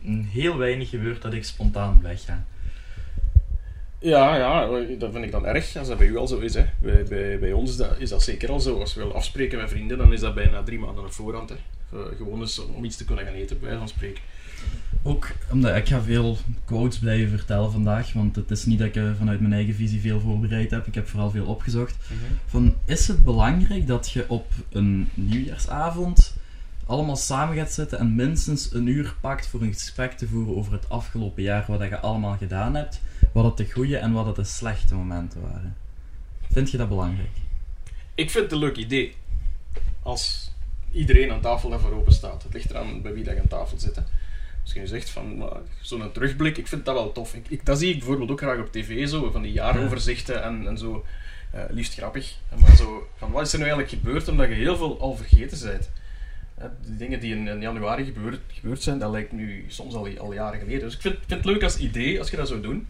mm, 0.00 0.24
heel 0.24 0.56
weinig 0.56 0.88
gebeurt 0.88 1.22
dat 1.22 1.32
ik 1.32 1.44
spontaan 1.44 2.02
wegga. 2.02 2.44
Ja, 3.98 4.36
ja, 4.36 4.66
dat 4.98 5.12
vind 5.12 5.24
ik 5.24 5.30
dan 5.30 5.46
erg 5.46 5.76
als 5.76 5.88
dat 5.88 5.98
bij 5.98 6.06
u 6.06 6.16
al 6.16 6.26
zo 6.26 6.38
is. 6.38 6.54
Hè. 6.54 6.64
Bij, 6.78 7.04
bij, 7.04 7.38
bij 7.38 7.52
ons 7.52 7.70
is 7.70 7.76
dat, 7.76 7.98
is 7.98 8.08
dat 8.08 8.22
zeker 8.22 8.50
al 8.50 8.60
zo. 8.60 8.80
Als 8.80 8.94
we 8.94 9.00
willen 9.00 9.16
afspreken 9.16 9.58
met 9.58 9.70
vrienden, 9.70 9.98
dan 9.98 10.12
is 10.12 10.20
dat 10.20 10.34
bijna 10.34 10.62
drie 10.62 10.78
maanden 10.78 11.04
op 11.04 11.12
voorhand. 11.12 11.48
Hè. 11.50 11.56
Gewoon 12.16 12.40
eens 12.40 12.58
om 12.58 12.84
iets 12.84 12.96
te 12.96 13.04
kunnen 13.04 13.24
gaan 13.24 13.34
eten, 13.34 13.60
bij 13.60 13.76
van 13.76 13.88
spreken. 13.88 14.22
Ook 15.02 15.30
omdat 15.50 15.76
ik 15.76 15.88
ga 15.88 16.02
veel 16.02 16.38
quotes 16.64 16.98
blijven 16.98 17.38
vertellen 17.38 17.72
vandaag, 17.72 18.12
want 18.12 18.36
het 18.36 18.50
is 18.50 18.64
niet 18.64 18.78
dat 18.78 18.88
ik 18.88 18.96
eh, 18.96 19.10
vanuit 19.18 19.40
mijn 19.40 19.52
eigen 19.52 19.74
visie 19.74 20.00
veel 20.00 20.20
voorbereid 20.20 20.70
heb. 20.70 20.86
Ik 20.86 20.94
heb 20.94 21.08
vooral 21.08 21.30
veel 21.30 21.46
opgezocht. 21.46 21.96
Van, 22.46 22.74
is 22.84 23.08
het 23.08 23.24
belangrijk 23.24 23.86
dat 23.86 24.10
je 24.10 24.28
op 24.28 24.46
een 24.70 25.08
nieuwjaarsavond 25.14 26.34
allemaal 26.86 27.16
samen 27.16 27.56
gaat 27.56 27.72
zitten 27.72 27.98
en 27.98 28.14
minstens 28.14 28.72
een 28.72 28.86
uur 28.86 29.14
pakt 29.20 29.46
voor 29.46 29.62
een 29.62 29.72
gesprek 29.72 30.12
te 30.12 30.28
voeren 30.28 30.56
over 30.56 30.72
het 30.72 30.88
afgelopen 30.88 31.42
jaar, 31.42 31.64
wat 31.68 31.80
je 31.80 32.00
allemaal 32.00 32.36
gedaan 32.36 32.74
hebt, 32.74 33.00
wat 33.32 33.44
het 33.44 33.56
de 33.56 33.72
goede 33.72 33.96
en 33.96 34.12
wat 34.12 34.26
het 34.26 34.36
de 34.36 34.44
slechte 34.44 34.94
momenten 34.94 35.40
waren? 35.40 35.76
Vind 36.50 36.70
je 36.70 36.76
dat 36.76 36.88
belangrijk? 36.88 37.36
Ik 38.14 38.30
vind 38.30 38.44
het 38.44 38.52
een 38.52 38.58
leuk 38.58 38.76
idee. 38.76 39.14
Als 40.02 40.50
iedereen 40.92 41.32
aan 41.32 41.40
tafel 41.40 41.70
daarvoor 41.70 41.92
open 41.92 42.12
staat. 42.12 42.42
Het 42.42 42.52
ligt 42.52 42.70
eraan 42.70 43.02
bij 43.02 43.12
wie 43.12 43.24
dat 43.24 43.34
je 43.34 43.40
aan 43.40 43.48
tafel 43.48 43.78
zit. 43.78 43.96
Hè. 43.96 44.02
Als 44.64 44.72
je 44.72 44.80
nu 44.80 44.86
zegt 44.86 45.10
van 45.10 45.50
zo'n 45.80 46.12
terugblik, 46.12 46.58
ik 46.58 46.66
vind 46.66 46.84
dat 46.84 46.94
wel 46.94 47.12
tof. 47.12 47.34
Ik, 47.34 47.48
ik, 47.48 47.66
dat 47.66 47.78
zie 47.78 47.90
ik 47.90 47.98
bijvoorbeeld 47.98 48.30
ook 48.30 48.40
graag 48.40 48.58
op 48.58 48.72
tv, 48.72 49.08
zo, 49.08 49.30
van 49.30 49.42
die 49.42 49.52
jaaroverzichten 49.52 50.42
en, 50.42 50.66
en 50.66 50.78
zo. 50.78 51.04
eh, 51.50 51.62
liefst 51.68 51.94
grappig. 51.94 52.34
Maar 52.60 52.76
zo, 52.76 53.08
van 53.16 53.30
wat 53.30 53.46
is 53.46 53.52
er 53.52 53.58
nu 53.58 53.64
eigenlijk 53.64 53.94
gebeurd, 53.94 54.28
omdat 54.28 54.48
je 54.48 54.54
heel 54.54 54.76
veel 54.76 55.00
al 55.00 55.16
vergeten 55.16 55.68
bent. 55.68 55.90
De 56.86 56.96
dingen 56.96 57.20
die 57.20 57.34
in, 57.34 57.48
in 57.48 57.60
januari 57.60 58.04
gebeurd, 58.04 58.40
gebeurd 58.48 58.82
zijn, 58.82 58.98
dat 58.98 59.10
lijkt 59.10 59.32
nu 59.32 59.64
soms 59.68 59.94
al, 59.94 60.08
al 60.18 60.32
jaren 60.32 60.58
geleden. 60.58 60.80
Dus 60.80 60.94
ik 60.94 61.00
vind, 61.00 61.14
vind 61.26 61.44
het 61.44 61.44
leuk 61.44 61.62
als 61.62 61.78
idee, 61.78 62.18
als 62.18 62.30
je 62.30 62.36
dat 62.36 62.48
zou 62.48 62.60
doen. 62.60 62.86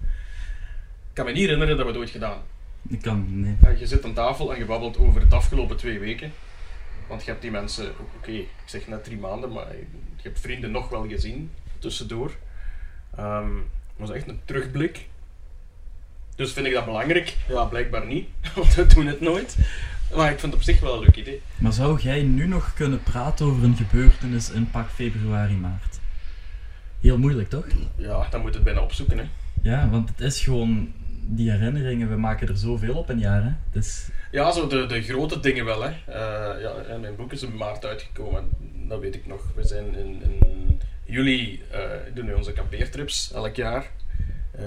Ik 1.09 1.21
kan 1.21 1.25
me 1.25 1.33
niet 1.33 1.40
herinneren 1.40 1.76
dat 1.76 1.87
we 1.87 1.93
het 1.93 2.00
ooit 2.00 2.11
gedaan 2.11 2.38
Ik 2.88 3.02
kan, 3.02 3.40
nee. 3.40 3.57
ja, 3.62 3.69
je 3.69 3.87
zit 3.87 4.04
aan 4.04 4.14
tafel 4.14 4.52
en 4.52 4.59
je 4.59 4.64
babbelt 4.64 4.99
over 4.99 5.21
het 5.21 5.33
afgelopen 5.33 5.76
twee 5.76 5.99
weken. 5.99 6.33
Want 7.09 7.25
je 7.25 7.31
hebt 7.31 7.43
die 7.43 7.50
mensen, 7.50 7.93
oké, 8.16 8.31
ik 8.31 8.49
zeg 8.64 8.87
net 8.87 9.04
drie 9.04 9.19
maanden, 9.19 9.52
maar 9.52 9.73
je 10.16 10.23
hebt 10.23 10.40
vrienden 10.40 10.71
nog 10.71 10.88
wel 10.88 11.09
gezien 11.09 11.50
tussendoor. 11.85 12.31
Ehm 13.17 13.53
dat 13.97 14.09
was 14.09 14.17
echt 14.17 14.29
een 14.29 14.41
terugblik. 14.45 15.07
Dus 16.37 16.53
vind 16.53 16.67
ik 16.67 16.73
dat 16.73 16.85
belangrijk? 16.85 17.37
Ja, 17.49 17.64
blijkbaar 17.64 18.07
niet, 18.07 18.29
want 18.55 18.75
we 18.75 18.87
doen 18.87 19.07
het 19.07 19.21
nooit. 19.21 19.57
Maar 20.14 20.31
ik 20.31 20.38
vind 20.38 20.53
het 20.53 20.55
op 20.55 20.62
zich 20.62 20.81
wel 20.81 20.95
een 20.95 21.00
leuk 21.00 21.17
idee. 21.17 21.43
Maar 21.57 21.73
zou 21.73 22.00
jij 22.00 22.23
nu 22.23 22.47
nog 22.47 22.75
kunnen 22.75 23.03
praten 23.03 23.47
over 23.47 23.64
een 23.64 23.76
gebeurtenis 23.76 24.50
in 24.50 24.71
pak 24.71 24.91
februari, 24.91 25.54
maart? 25.54 25.99
Heel 27.00 27.19
moeilijk, 27.19 27.49
toch? 27.49 27.67
Ja, 27.97 28.26
dan 28.30 28.41
moet 28.41 28.50
je 28.50 28.54
het 28.54 28.65
bijna 28.65 28.80
opzoeken. 28.80 29.19
Hè. 29.19 29.25
Ja, 29.63 29.89
want 29.89 30.08
het 30.08 30.21
is 30.21 30.41
gewoon 30.41 30.93
die 31.26 31.50
herinneringen, 31.50 32.08
we 32.08 32.17
maken 32.17 32.49
er 32.49 32.56
zoveel 32.56 32.95
op 32.95 33.08
een 33.08 33.19
jaar. 33.19 33.43
Hè? 33.43 33.78
Is, 33.78 34.08
Ja, 34.30 34.52
zo 34.52 34.67
de, 34.67 34.87
de 34.87 35.02
grote 35.02 35.41
dingen 35.41 35.65
wel. 35.65 35.82
Hè. 35.82 35.91
Eh, 35.91 36.63
ja, 36.63 36.75
en 36.89 37.00
mijn 37.00 37.17
boek 37.17 37.32
is 37.32 37.43
in 37.43 37.56
maart 37.56 37.85
uitgekomen, 37.85 38.49
dat 38.89 39.00
weet 39.00 39.15
ik 39.15 39.26
nog. 39.26 39.43
We 39.54 39.65
zijn 39.65 39.95
in, 39.95 40.23
in 40.23 40.54
juli 41.04 41.62
eh, 41.71 41.80
doen 42.14 42.26
we 42.26 42.36
onze 42.36 42.52
kampeertrips 42.52 43.32
elk 43.32 43.56
jaar. 43.56 43.90
Eh, 44.52 44.64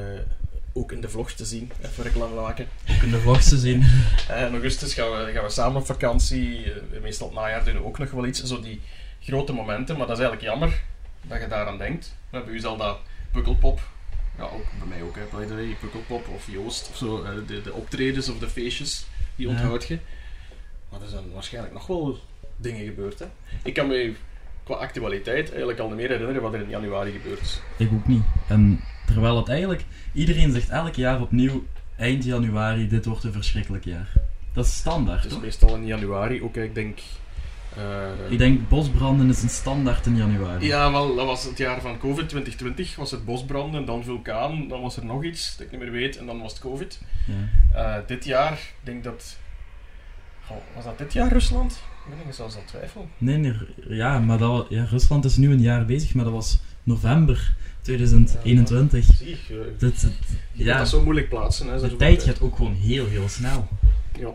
ook 0.74 0.92
in 0.92 1.02
de 1.02 1.10
vlogs 1.10 1.34
te 1.36 1.46
zien, 1.46 1.72
even 1.82 2.04
reclame 2.04 2.36
maken. 2.36 2.68
ook 2.90 3.02
in 3.02 3.12
de 3.12 3.20
vlogs 3.20 3.50
te 3.50 3.58
zien. 3.58 3.84
Eh, 4.28 4.42
in 4.42 4.52
augustus 4.52 4.94
gaan 4.94 5.12
we, 5.12 5.32
gaan 5.34 5.44
we 5.44 5.50
samen 5.50 5.82
op 5.82 5.86
vakantie. 5.86 6.74
Meestal 7.02 7.28
het 7.28 7.36
najaar 7.36 7.64
doen 7.64 7.74
we 7.74 7.84
ook 7.84 7.98
nog 7.98 8.12
wel 8.12 8.26
iets. 8.26 8.44
Zo 8.44 8.62
die 8.62 8.82
grote 9.22 9.54
momenten, 9.54 9.98
maar 9.98 10.08
dat 10.08 10.18
is 10.18 10.24
eigenlijk 10.24 10.54
jammer 10.54 10.82
dat 11.22 11.42
je 11.42 11.48
daaraan 11.48 11.78
denkt. 11.78 12.16
We 12.30 12.38
hebben 12.38 12.54
u 12.56 12.60
zal 12.60 12.78
dat 12.78 13.00
Pukkelpop. 13.32 13.80
Ja, 14.38 14.44
ook 14.44 14.66
bij 14.78 14.88
mij 14.88 15.02
ook, 15.02 15.16
hè, 15.16 15.22
by 15.38 15.46
the 15.46 15.54
way. 15.54 15.78
Pukkelpop 15.80 16.28
of 16.28 16.48
Joost 16.52 16.90
of 16.90 16.98
zo. 16.98 17.24
de, 17.46 17.62
de 17.62 17.74
optredens 17.74 18.30
of 18.30 18.40
de 18.40 18.50
feestjes, 18.50 19.06
die 19.36 19.48
onthoud 19.48 19.88
je. 19.88 20.00
Maar 20.90 21.02
er 21.02 21.08
zijn 21.08 21.32
waarschijnlijk 21.34 21.74
nog 21.74 21.88
wel 21.88 22.20
dingen 22.56 22.86
gebeurd. 22.86 23.20
Hè. 23.20 23.26
Ik 23.64 23.74
kan 23.74 23.88
me 23.88 24.16
qua 24.68 24.76
actualiteit 24.76 25.50
eigenlijk 25.50 25.80
al 25.80 25.88
niet 25.88 25.96
meer 25.98 26.10
herinneren 26.10 26.42
wat 26.42 26.54
er 26.54 26.60
in 26.62 26.70
januari 26.70 27.12
gebeurd 27.12 27.42
is. 27.42 27.62
Ik 27.78 27.90
ook 27.94 28.08
niet. 28.08 28.24
En 28.48 28.80
terwijl 29.06 29.38
het 29.38 29.50
eigenlijk, 29.50 29.84
iedereen 30.14 30.52
zegt 30.52 30.70
elk 30.70 30.96
jaar 30.96 31.22
opnieuw, 31.22 31.64
eind 31.98 32.24
januari, 32.24 32.88
dit 32.88 33.06
wordt 33.06 33.24
een 33.24 33.32
verschrikkelijk 33.32 33.86
jaar. 33.86 34.12
Dat 34.54 34.66
is 34.66 34.76
standaard, 34.76 35.18
Het 35.18 35.26
is 35.26 35.32
toch? 35.34 35.42
meestal 35.42 35.76
in 35.76 35.86
januari. 35.86 36.42
Ook, 36.44 36.56
ik 36.56 36.76
denk... 36.76 37.00
eh, 37.76 38.32
Ik 38.32 38.38
denk 38.38 38.70
bosbranden 38.70 39.30
is 39.30 39.44
een 39.44 39.50
standaard 39.50 40.06
in 40.06 40.16
januari. 40.18 40.66
Ja, 40.66 40.92
wel, 40.92 41.16
dat 41.16 41.26
was 41.26 41.44
het 41.44 41.58
jaar 41.58 41.82
van 41.82 41.98
COVID 41.98 42.30
2020. 42.30 42.96
Was 42.96 43.12
het 43.12 43.26
bosbranden, 43.26 43.86
dan 43.86 44.04
vulkaan, 44.04 44.68
dan 44.68 44.82
was 44.82 44.98
er 44.98 45.06
nog 45.06 45.24
iets 45.24 45.58
dat 45.58 45.66
ik 45.66 45.72
niet 45.72 45.82
meer 45.82 45.92
weet 45.92 46.18
en 46.18 46.26
dan 46.26 46.42
was 46.42 46.52
het 46.52 46.62
COVID. 46.62 47.02
Ja. 47.26 47.96
Eh, 47.98 48.08
dit 48.08 48.26
jaar, 48.26 48.52
ik 48.54 48.74
denk 48.84 49.04
dat. 49.04 49.38
Was 50.76 50.84
dat 50.84 50.98
dit 50.98 51.14
jaar 51.14 51.32
Rusland? 51.32 51.72
Ik 51.72 52.18
ben 52.18 52.28
ik 52.28 52.34
zelfs 52.34 52.56
aan 52.56 52.62
het 52.62 52.70
twijfelen. 52.70 53.10
Nee, 53.18 53.38
nee, 53.38 53.54
ja, 53.88 54.20
maar 54.20 54.38
dat, 54.38 54.66
ja, 54.70 54.84
Rusland 54.90 55.26
is 55.26 55.38
nu 55.38 55.52
een 55.52 55.62
jaar 55.62 55.86
bezig, 55.86 56.14
maar 56.14 56.24
dat 56.24 56.34
was 56.34 56.60
november 56.84 57.56
2021. 57.82 59.06
Zie, 59.18 59.38
Dit, 59.78 60.02
je 60.02 60.64
ja, 60.64 60.66
kunt 60.66 60.78
dat 60.78 60.90
zo 60.90 61.02
moeilijk 61.04 61.30
plaatsen. 61.30 61.68
Hè, 61.68 61.80
de 61.80 61.96
tijd 61.96 62.24
gaat 62.24 62.42
ook 62.42 62.56
gewoon 62.56 62.74
heel, 62.74 63.08
heel 63.08 63.30
snel. 63.30 63.68
Ja, 64.20 64.30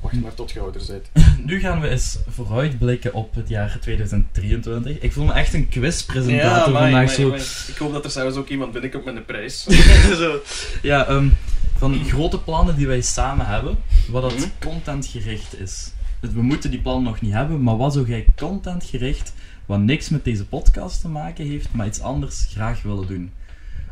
wacht 0.00 0.20
maar 0.20 0.34
tot 0.34 0.50
je 0.50 0.60
ouder 0.60 0.82
bent. 0.86 1.10
Nu 1.46 1.60
gaan 1.60 1.80
we 1.80 1.88
eens 1.88 2.18
vooruitblikken 2.28 3.12
op 3.14 3.34
het 3.34 3.48
jaar 3.48 3.78
2023. 3.80 4.98
Ik 4.98 5.12
voel 5.12 5.24
me 5.24 5.32
echt 5.32 5.54
een 5.54 5.68
quizpresentator 5.68 6.76
amai, 6.76 7.08
vandaag. 7.08 7.10
zo. 7.10 7.70
Ik 7.72 7.76
hoop 7.78 7.92
dat 7.92 8.04
er 8.04 8.10
zelfs 8.10 8.36
ook 8.36 8.48
iemand 8.48 8.72
binnenkomt 8.72 9.04
met 9.04 9.16
een 9.16 9.24
prijs. 9.24 9.62
Zo. 10.22 10.40
Ja, 10.82 11.06
ehm, 11.06 11.28
van 11.76 12.04
grote 12.04 12.40
plannen 12.40 12.76
die 12.76 12.86
wij 12.86 13.00
samen 13.00 13.46
hebben, 13.46 13.76
wat 14.10 14.22
dat 14.22 14.34
Mhm. 14.38 14.48
contentgericht 14.60 15.58
is. 15.60 15.92
Dus 16.20 16.30
we 16.32 16.42
moeten 16.42 16.70
die 16.70 16.80
plannen 16.80 17.04
nog 17.04 17.20
niet 17.20 17.32
hebben, 17.32 17.62
maar 17.62 17.76
wat 17.76 17.92
zou 17.92 18.08
jij 18.08 18.26
contentgericht, 18.36 19.34
wat 19.66 19.80
niks 19.80 20.08
met 20.08 20.24
deze 20.24 20.46
podcast 20.46 21.00
te 21.00 21.08
maken 21.08 21.46
heeft, 21.46 21.72
maar 21.72 21.86
iets 21.86 22.00
anders 22.00 22.46
graag 22.50 22.82
willen 22.82 23.06
doen? 23.06 23.32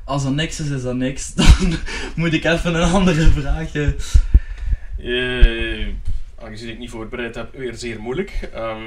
Als 0.04 0.22
dat 0.22 0.34
niks 0.34 0.60
is, 0.60 0.68
is 0.68 0.82
dat 0.82 0.96
niks. 0.96 1.32
Dan 1.34 1.74
moet 2.16 2.32
ik 2.32 2.44
even 2.44 2.74
een 2.74 2.92
andere 2.92 3.30
vraag. 3.30 3.74
Eh, 3.74 3.88
aangezien 6.38 6.68
ik 6.68 6.78
niet 6.78 6.90
voorbereid 6.90 7.34
heb, 7.34 7.54
weer 7.56 7.74
zeer 7.74 8.00
moeilijk. 8.00 8.48
Ehm, 8.54 8.82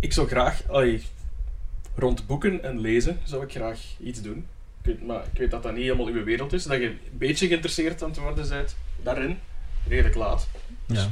ik 0.00 0.12
zou 0.12 0.28
graag, 0.28 0.62
rond 1.94 2.26
boeken 2.26 2.62
en 2.64 2.80
lezen, 2.80 3.18
zou 3.24 3.42
ik 3.44 3.50
graag 3.50 3.78
iets 4.00 4.22
doen. 4.22 4.46
Ik 4.82 4.88
weet, 4.88 5.06
maar 5.06 5.22
ik 5.32 5.38
weet 5.38 5.50
dat 5.50 5.62
dat 5.62 5.72
niet 5.72 5.82
helemaal 5.82 6.06
uw 6.06 6.24
wereld 6.24 6.52
is, 6.52 6.64
dat 6.64 6.80
je 6.80 6.86
een 6.86 6.98
beetje 7.12 7.46
geïnteresseerd 7.46 8.02
aan 8.02 8.08
het 8.08 8.18
worden 8.18 8.48
bent 8.48 8.76
daarin. 9.02 9.38
Redelijk 9.88 10.14
laat. 10.14 10.48
Ja. 10.86 11.08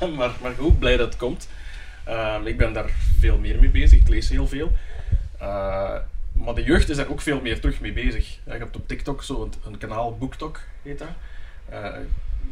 maar, 0.16 0.32
maar 0.42 0.54
goed, 0.58 0.78
blij 0.78 0.96
dat 0.96 1.06
het 1.06 1.16
komt. 1.16 1.48
Ehm, 2.04 2.46
ik 2.46 2.56
ben 2.56 2.72
daar 2.72 2.90
veel 3.18 3.38
meer 3.38 3.60
mee 3.60 3.70
bezig, 3.70 4.00
ik 4.00 4.08
lees 4.08 4.28
heel 4.28 4.48
veel. 4.48 4.72
Eh, 5.38 5.96
maar 6.32 6.54
de 6.54 6.62
jeugd 6.62 6.88
is 6.88 6.96
daar 6.96 7.08
ook 7.08 7.20
veel 7.20 7.40
meer 7.40 7.60
terug 7.60 7.80
mee 7.80 7.92
bezig. 7.92 8.38
Ja, 8.46 8.52
je 8.52 8.58
hebt 8.58 8.76
op 8.76 8.88
TikTok 8.88 9.22
zo 9.22 9.42
een, 9.42 9.52
een 9.66 9.78
kanaal, 9.78 10.16
BookTok 10.16 10.60
heet 10.82 10.98
dat. 10.98 11.08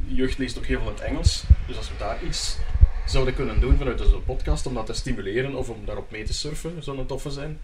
De 0.08 0.14
jeugd 0.14 0.38
leest 0.38 0.58
ook 0.58 0.66
heel 0.66 0.78
veel 0.78 0.88
in 0.88 0.94
het 0.94 1.02
Engels. 1.02 1.44
Dus 1.66 1.76
als 1.76 1.88
we 1.88 1.94
daar 1.98 2.24
iets 2.24 2.58
zouden 3.06 3.34
kunnen 3.34 3.60
doen 3.60 3.76
vanuit 3.76 4.00
onze 4.00 4.16
podcast 4.16 4.66
om 4.66 4.74
dat 4.74 4.86
te 4.86 4.92
stimuleren 4.92 5.54
of 5.54 5.68
om 5.68 5.84
daarop 5.84 6.10
mee 6.10 6.24
te 6.24 6.32
surfen, 6.32 6.82
zou 6.82 6.98
een 6.98 7.06
toffe 7.06 7.30
zijn. 7.30 7.58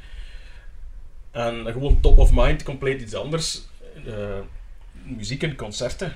En 1.30 1.66
eh, 1.66 1.72
gewoon 1.72 2.00
top 2.00 2.18
of 2.18 2.30
mind, 2.32 2.62
compleet 2.62 3.00
iets 3.00 3.14
anders. 3.14 3.60
Eh, 4.06 4.38
muziek 5.02 5.42
en 5.42 5.56
concerten. 5.56 6.14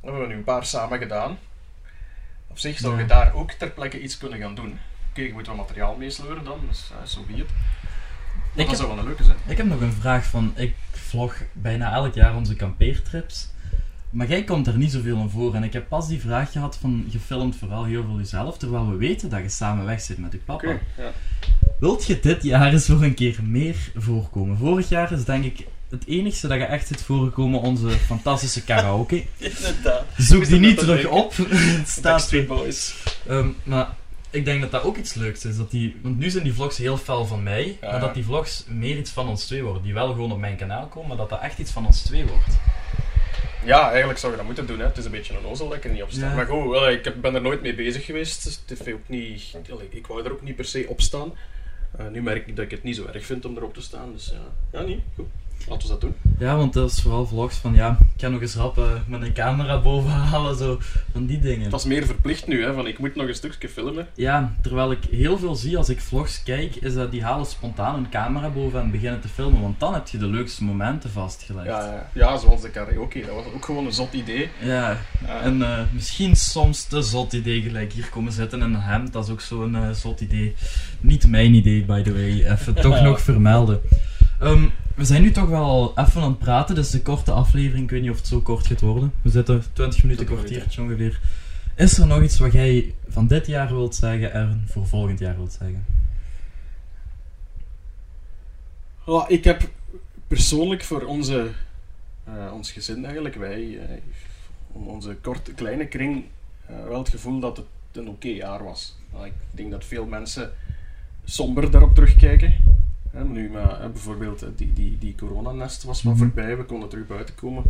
We 0.00 0.10
hebben 0.10 0.28
nu 0.28 0.34
een 0.34 0.44
paar 0.44 0.66
samen 0.66 0.98
gedaan. 0.98 1.38
Op 2.48 2.58
zich 2.58 2.78
zou 2.78 2.98
je 2.98 3.06
daar 3.06 3.34
ook 3.34 3.50
ter 3.50 3.70
plekke 3.70 4.00
iets 4.00 4.18
kunnen 4.18 4.38
gaan 4.38 4.54
doen. 4.54 4.78
Oké, 5.10 5.22
je 5.22 5.32
moet 5.32 5.46
wel 5.46 5.56
materiaal 5.56 5.96
meesleuren 5.96 6.44
dan, 6.44 6.60
dus 6.68 6.86
zo 6.86 6.94
so 7.04 7.26
be 7.26 7.32
it. 7.32 7.48
Maar 8.32 8.62
Ik 8.62 8.66
dat 8.66 8.76
zou 8.76 8.88
wel 8.88 8.98
een 8.98 9.04
leuke 9.04 9.24
zijn. 9.24 9.36
Ik 9.46 9.56
heb 9.56 9.66
nog 9.66 9.80
een 9.80 9.92
vraag 9.92 10.24
van, 10.24 10.52
ik 10.56 10.74
vlog 10.90 11.42
bijna 11.52 11.92
elk 11.92 12.14
jaar 12.14 12.36
onze 12.36 12.56
kampeertrips. 12.56 13.48
Maar 14.10 14.28
jij 14.28 14.44
komt 14.44 14.66
er 14.66 14.76
niet 14.76 14.92
zoveel 14.92 15.18
in 15.18 15.28
voor. 15.28 15.54
En 15.54 15.62
ik 15.62 15.72
heb 15.72 15.88
pas 15.88 16.08
die 16.08 16.20
vraag 16.20 16.52
gehad 16.52 16.76
van, 16.76 17.04
je 17.08 17.18
filmt 17.18 17.56
vooral 17.56 17.84
heel 17.84 18.02
veel 18.02 18.16
jezelf, 18.16 18.58
terwijl 18.58 18.90
we 18.90 18.96
weten 18.96 19.30
dat 19.30 19.40
je 19.40 19.48
samen 19.48 19.84
weg 19.84 20.00
zit 20.00 20.18
met 20.18 20.32
je 20.32 20.38
papa. 20.38 20.78
Ja. 20.96 21.12
Wilt 21.84 22.06
je 22.06 22.20
dit 22.20 22.42
jaar 22.42 22.72
eens 22.72 22.86
voor 22.86 23.02
een 23.02 23.14
keer 23.14 23.38
meer 23.42 23.76
voorkomen? 23.96 24.56
Vorig 24.56 24.88
jaar 24.88 25.12
is 25.12 25.24
denk 25.24 25.44
ik 25.44 25.66
het 25.90 26.06
enigste 26.06 26.48
dat 26.48 26.58
je 26.58 26.64
echt 26.64 26.86
zit 26.86 27.02
voorgekomen 27.02 27.60
onze 27.60 27.88
fantastische 27.88 28.64
karaoke. 28.64 29.16
Inderdaad. 29.38 30.04
Zoek 30.16 30.46
die 30.46 30.60
niet 30.60 30.78
terug 30.78 31.06
op. 31.06 31.32
Het 31.78 31.88
staat 31.88 32.02
Backstreet 32.02 32.46
Boys. 32.46 32.94
Ehm, 33.26 33.48
maar 33.62 33.94
ik 34.30 34.44
denk 34.44 34.60
dat 34.60 34.70
dat 34.70 34.82
ook 34.82 34.96
iets 34.96 35.14
leuks 35.14 35.44
is. 35.44 35.56
Dat 35.56 35.70
die, 35.70 35.96
want 36.02 36.18
nu 36.18 36.30
zijn 36.30 36.44
die 36.44 36.54
vlogs 36.54 36.78
heel 36.78 36.96
fel 36.96 37.26
van 37.26 37.42
mij. 37.42 37.78
Ja. 37.80 37.90
Maar 37.90 38.00
dat 38.00 38.14
die 38.14 38.24
vlogs 38.24 38.64
meer 38.68 38.96
iets 38.96 39.10
van 39.10 39.28
ons 39.28 39.46
twee 39.46 39.62
worden. 39.62 39.82
Die 39.82 39.94
wel 39.94 40.08
gewoon 40.08 40.32
op 40.32 40.38
mijn 40.38 40.56
kanaal 40.56 40.86
komen, 40.86 41.08
maar 41.08 41.16
dat 41.16 41.28
dat 41.28 41.40
echt 41.40 41.58
iets 41.58 41.70
van 41.70 41.86
ons 41.86 42.02
twee 42.02 42.26
wordt. 42.26 42.58
Ja, 43.64 43.90
eigenlijk 43.90 44.18
zou 44.18 44.32
je 44.32 44.38
dat 44.38 44.46
moeten 44.46 44.66
doen. 44.66 44.78
Hè. 44.78 44.84
Het 44.84 44.98
is 44.98 45.04
een 45.04 45.10
beetje 45.10 45.36
een 45.36 45.46
ozel 45.46 45.68
dat 45.68 45.76
ik 45.76 45.84
er 45.84 45.90
niet 45.90 46.02
op 46.02 46.10
sta. 46.10 46.28
Ja. 46.28 46.34
Maar 46.34 46.46
goed, 46.46 46.76
ik 47.06 47.20
ben 47.20 47.34
er 47.34 47.42
nooit 47.42 47.62
mee 47.62 47.74
bezig 47.74 48.04
geweest. 48.04 48.44
Dus 48.44 48.60
het 48.66 48.78
heeft 48.78 48.96
ook 48.96 49.08
niet, 49.08 49.56
allee, 49.72 49.88
ik 49.90 50.06
wou 50.06 50.24
er 50.24 50.32
ook 50.32 50.42
niet 50.42 50.56
per 50.56 50.64
se 50.64 50.86
op 50.88 51.00
staan. 51.00 51.32
Eh, 51.98 52.08
nu 52.08 52.22
merk 52.22 52.46
ik 52.46 52.56
dat 52.56 52.64
ik 52.64 52.70
het 52.70 52.82
niet 52.82 52.96
zo 52.96 53.06
erg 53.06 53.26
vind 53.26 53.44
om 53.44 53.56
erop 53.56 53.74
te 53.74 53.82
staan. 53.82 54.12
Dus 54.12 54.28
ja, 54.30 54.78
ja 54.78 54.86
niet. 54.86 55.00
Goed. 55.14 55.26
Laten 55.68 55.82
we 55.82 55.92
dat 55.92 56.00
doen. 56.00 56.14
Ja, 56.38 56.56
want 56.56 56.72
dat 56.72 56.90
is 56.90 57.00
vooral 57.02 57.26
vlogs 57.26 57.56
van 57.56 57.74
ja, 57.74 57.98
ik 58.14 58.20
ga 58.20 58.28
nog 58.28 58.40
eens 58.40 58.54
rap 58.54 58.80
met 59.06 59.22
een 59.22 59.32
camera 59.32 59.80
boven 59.80 60.10
halen, 60.30 60.56
zo 60.56 60.78
van 61.12 61.26
die 61.26 61.38
dingen. 61.40 61.70
Dat 61.70 61.80
is 61.80 61.86
meer 61.86 62.06
verplicht 62.06 62.46
nu, 62.46 62.64
hè, 62.64 62.74
van 62.74 62.86
ik 62.86 62.98
moet 62.98 63.14
nog 63.14 63.28
een 63.28 63.34
stukje 63.34 63.68
filmen. 63.68 64.06
Ja, 64.14 64.54
terwijl 64.62 64.90
ik 64.90 65.04
heel 65.10 65.38
veel 65.38 65.54
zie 65.54 65.76
als 65.76 65.88
ik 65.88 66.00
vlogs 66.00 66.42
kijk, 66.42 66.74
is 66.76 66.94
dat 66.94 67.10
die 67.10 67.22
halen 67.24 67.46
spontaan 67.46 67.94
een 67.96 68.08
camera 68.10 68.48
boven 68.48 68.80
en 68.80 68.90
beginnen 68.90 69.20
te 69.20 69.28
filmen, 69.28 69.60
want 69.60 69.80
dan 69.80 69.94
heb 69.94 70.08
je 70.08 70.18
de 70.18 70.26
leukste 70.26 70.64
momenten 70.64 71.10
vastgelegd. 71.10 71.66
Ja, 71.66 71.84
ja, 71.84 72.08
ja, 72.14 72.36
zoals 72.38 72.60
de 72.62 72.70
karaoke. 72.70 73.20
Dat 73.20 73.34
was 73.34 73.44
ook 73.54 73.64
gewoon 73.64 73.86
een 73.86 73.92
zot 73.92 74.12
idee. 74.12 74.48
Ja, 74.60 74.98
Ja. 75.26 75.40
en 75.42 75.62
eh, 75.62 75.78
misschien 75.92 76.36
soms 76.36 76.84
te 76.84 77.02
zot 77.02 77.32
idee 77.32 77.60
gelijk 77.62 77.92
hier 77.92 78.08
komen 78.08 78.32
zitten 78.32 78.58
in 78.62 78.64
een 78.74 78.80
hemd, 78.80 79.12
dat 79.12 79.24
is 79.24 79.30
ook 79.30 79.40
zo'n 79.40 79.74
eh, 79.76 79.90
zot 79.90 80.20
idee. 80.20 80.54
Niet 81.00 81.26
mijn 81.28 81.54
idee, 81.54 81.84
by 81.84 82.02
the 82.02 82.12
way, 82.12 82.44
even 82.52 82.74
toch 82.82 83.02
nog 83.02 83.20
vermelden. 83.20 83.80
Ehm, 84.40 84.64
we 84.94 85.04
zijn 85.04 85.22
nu 85.22 85.30
toch 85.30 85.48
wel 85.48 85.92
even 85.96 86.22
aan 86.22 86.28
het 86.28 86.38
praten, 86.38 86.74
dus 86.74 86.92
een 86.92 87.02
korte 87.02 87.32
aflevering, 87.32 87.84
ik 87.84 87.90
weet 87.90 88.02
niet 88.02 88.10
of 88.10 88.16
het 88.16 88.26
zo 88.26 88.40
kort 88.40 88.66
gaat 88.66 88.80
worden. 88.80 89.12
We 89.22 89.30
zitten 89.30 89.62
20 89.72 90.02
minuten, 90.02 90.26
20 90.26 90.46
kwartiertje 90.46 90.82
ongeveer. 90.82 91.20
Is 91.76 91.98
er 91.98 92.06
nog 92.06 92.22
iets 92.22 92.38
wat 92.38 92.52
jij 92.52 92.94
van 93.08 93.26
dit 93.26 93.46
jaar 93.46 93.74
wilt 93.74 93.94
zeggen 93.94 94.32
en 94.32 94.64
voor 94.66 94.86
volgend 94.86 95.18
jaar 95.18 95.36
wilt 95.36 95.56
zeggen? 95.58 95.84
Ja, 99.06 99.28
ik 99.28 99.44
heb 99.44 99.68
persoonlijk 100.26 100.84
voor 100.84 101.02
onze, 101.02 101.50
eh, 102.24 102.52
ons 102.52 102.72
gezin 102.72 103.04
eigenlijk, 103.04 103.34
wij, 103.34 103.78
eh, 103.78 103.96
om 104.72 104.86
onze 104.86 105.16
korte, 105.20 105.52
kleine 105.52 105.86
kring, 105.86 106.24
eh, 106.66 106.84
wel 106.88 106.98
het 106.98 107.08
gevoel 107.08 107.40
dat 107.40 107.56
het 107.56 107.66
een 107.92 108.08
oké 108.08 108.28
jaar 108.28 108.64
was. 108.64 108.96
Ik 109.24 109.32
denk 109.50 109.70
dat 109.70 109.84
veel 109.84 110.06
mensen 110.06 110.52
somber 111.24 111.70
daarop 111.70 111.94
terugkijken. 111.94 112.73
Hè, 113.14 113.24
nu, 113.24 113.50
maar, 113.50 113.80
eh, 113.80 113.88
bijvoorbeeld 113.90 114.42
eh, 114.42 114.48
die, 114.56 114.72
die, 114.72 114.98
die 114.98 115.14
coronanest 115.14 115.82
was 115.82 116.02
wat 116.02 116.14
Mhm. 116.14 116.22
voorbij, 116.22 116.56
we 116.56 116.64
konden 116.64 116.88
terug 116.88 117.06
buiten 117.06 117.34
komen. 117.34 117.62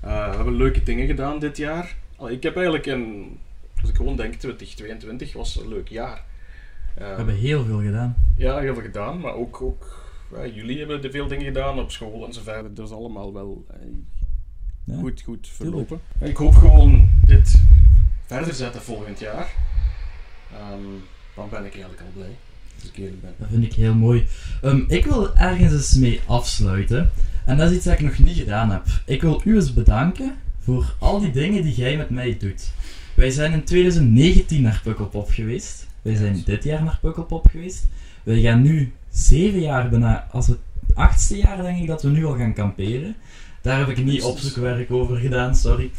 Eh, 0.00 0.30
we 0.30 0.36
hebben 0.36 0.54
leuke 0.56 0.82
dingen 0.82 1.06
gedaan 1.06 1.38
dit 1.38 1.56
jaar. 1.56 1.96
Allee, 2.16 2.36
ik 2.36 2.42
heb 2.42 2.54
eigenlijk 2.54 2.86
een, 2.86 3.36
als 3.80 3.90
ik 3.90 3.96
gewoon 3.96 4.16
denk, 4.16 4.34
2022 4.34 5.32
was 5.32 5.56
een 5.60 5.68
leuk 5.68 5.88
jaar. 5.88 6.24
Eh, 6.94 7.08
We 7.08 7.14
hebben 7.16 7.34
heel 7.36 7.64
veel 7.64 7.80
gedaan. 7.82 8.16
ja, 8.36 8.58
heel 8.58 8.74
veel 8.74 8.82
gedaan, 8.82 9.20
maar 9.20 9.34
ook, 9.34 9.60
ook 9.62 10.02
ja, 10.34 10.46
jullie 10.46 10.78
hebben 10.78 11.10
veel 11.10 11.26
dingen 11.26 11.44
gedaan 11.44 11.78
op 11.78 11.90
school 11.90 12.26
en 12.26 12.32
zo 12.32 12.40
verder. 12.42 12.74
Dat 12.74 12.86
is 12.88 12.94
allemaal 12.94 13.32
wel 13.32 13.64
eh, 13.70 13.76
Ja. 14.84 14.98
goed, 14.98 15.22
goed 15.22 15.48
verlopen. 15.48 16.00
En 16.18 16.28
ik 16.28 16.36
hoop 16.36 16.54
gewoon 16.54 17.10
dit 17.26 17.62
verder 18.26 18.54
zetten 18.54 18.82
volgend 18.82 19.18
jaar. 19.18 19.48
Ehm, 20.52 20.82
dan 21.34 21.48
ben 21.50 21.64
ik 21.64 21.72
eigenlijk 21.72 22.00
al 22.00 22.06
blij. 22.14 22.36
Dat 23.38 23.48
vind 23.50 23.64
ik 23.64 23.72
heel 23.72 23.94
mooi. 23.94 24.26
Ehm, 24.62 24.80
ik 24.88 25.04
wil 25.04 25.36
ergens 25.36 25.72
eens 25.72 25.94
mee 25.94 26.20
afsluiten. 26.26 27.10
En 27.44 27.56
dat 27.56 27.70
is 27.70 27.76
iets 27.76 27.84
dat 27.84 27.94
ik 27.94 28.00
nog 28.00 28.18
niet 28.18 28.36
gedaan 28.36 28.70
heb. 28.70 28.82
Ik 29.04 29.22
wil 29.22 29.40
u 29.44 29.54
eens 29.54 29.72
bedanken 29.72 30.34
voor 30.60 30.94
al 30.98 31.20
die 31.20 31.30
dingen 31.30 31.62
die 31.62 31.74
jij 31.74 31.96
met 31.96 32.10
mij 32.10 32.36
doet. 32.38 32.70
Wij 33.14 33.30
zijn 33.30 33.52
in 33.52 33.64
2019 33.64 34.62
naar 34.62 34.80
Pukkelpop 34.82 35.30
geweest. 35.30 35.86
Wij 36.02 36.14
zijn 36.14 36.42
dit 36.44 36.64
jaar 36.64 36.82
naar 36.84 36.98
Pukkelpop 37.00 37.46
geweest. 37.50 37.86
Wij 38.22 38.40
gaan 38.40 38.62
nu 38.62 38.92
zeven 39.10 39.60
jaar 39.60 39.88
bijna, 39.88 40.28
als 40.30 40.46
het 40.46 40.58
achtste 40.94 41.36
jaar 41.36 41.62
denk 41.62 41.80
ik 41.80 41.86
dat 41.86 42.02
we 42.02 42.08
nu 42.08 42.24
al 42.24 42.36
gaan 42.36 42.54
kamperen. 42.54 43.16
Daar 43.62 43.78
heb 43.78 43.88
ik 43.88 44.04
niet 44.04 44.22
opzoekwerk 44.22 44.90
over 44.90 45.16
gedaan, 45.16 45.54
sorry. 45.54 45.90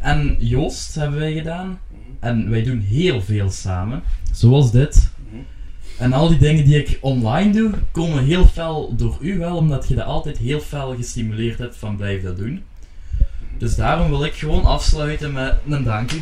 En 0.00 0.36
Joost 0.38 0.94
hebben 0.94 1.18
wij 1.18 1.32
gedaan. 1.32 1.66
Mhm. 1.66 2.00
En 2.20 2.50
wij 2.50 2.62
doen 2.62 2.80
heel 2.80 3.20
veel 3.20 3.50
samen. 3.50 4.02
Zoals 4.32 4.70
dit. 4.70 5.10
En 5.98 6.12
al 6.12 6.28
die 6.28 6.38
dingen 6.38 6.64
die 6.64 6.78
ik 6.84 6.98
online 7.00 7.52
doe, 7.52 7.70
komen 7.92 8.24
heel 8.24 8.46
fel 8.46 8.94
door 8.96 9.16
u 9.20 9.38
wel, 9.38 9.56
omdat 9.56 9.88
je 9.88 9.94
dat 9.94 10.04
altijd 10.06 10.38
heel 10.38 10.60
fel 10.60 10.94
gestimuleerd 10.96 11.58
hebt 11.58 11.76
van 11.76 11.96
blijf 11.96 12.22
dat 12.22 12.36
doen. 12.36 12.62
Dus 13.58 13.76
daarom 13.76 14.08
wil 14.08 14.24
ik 14.24 14.34
gewoon 14.34 14.64
afsluiten 14.64 15.32
met 15.32 15.54
een 15.68 15.84
dank 15.84 16.12
u. 16.12 16.16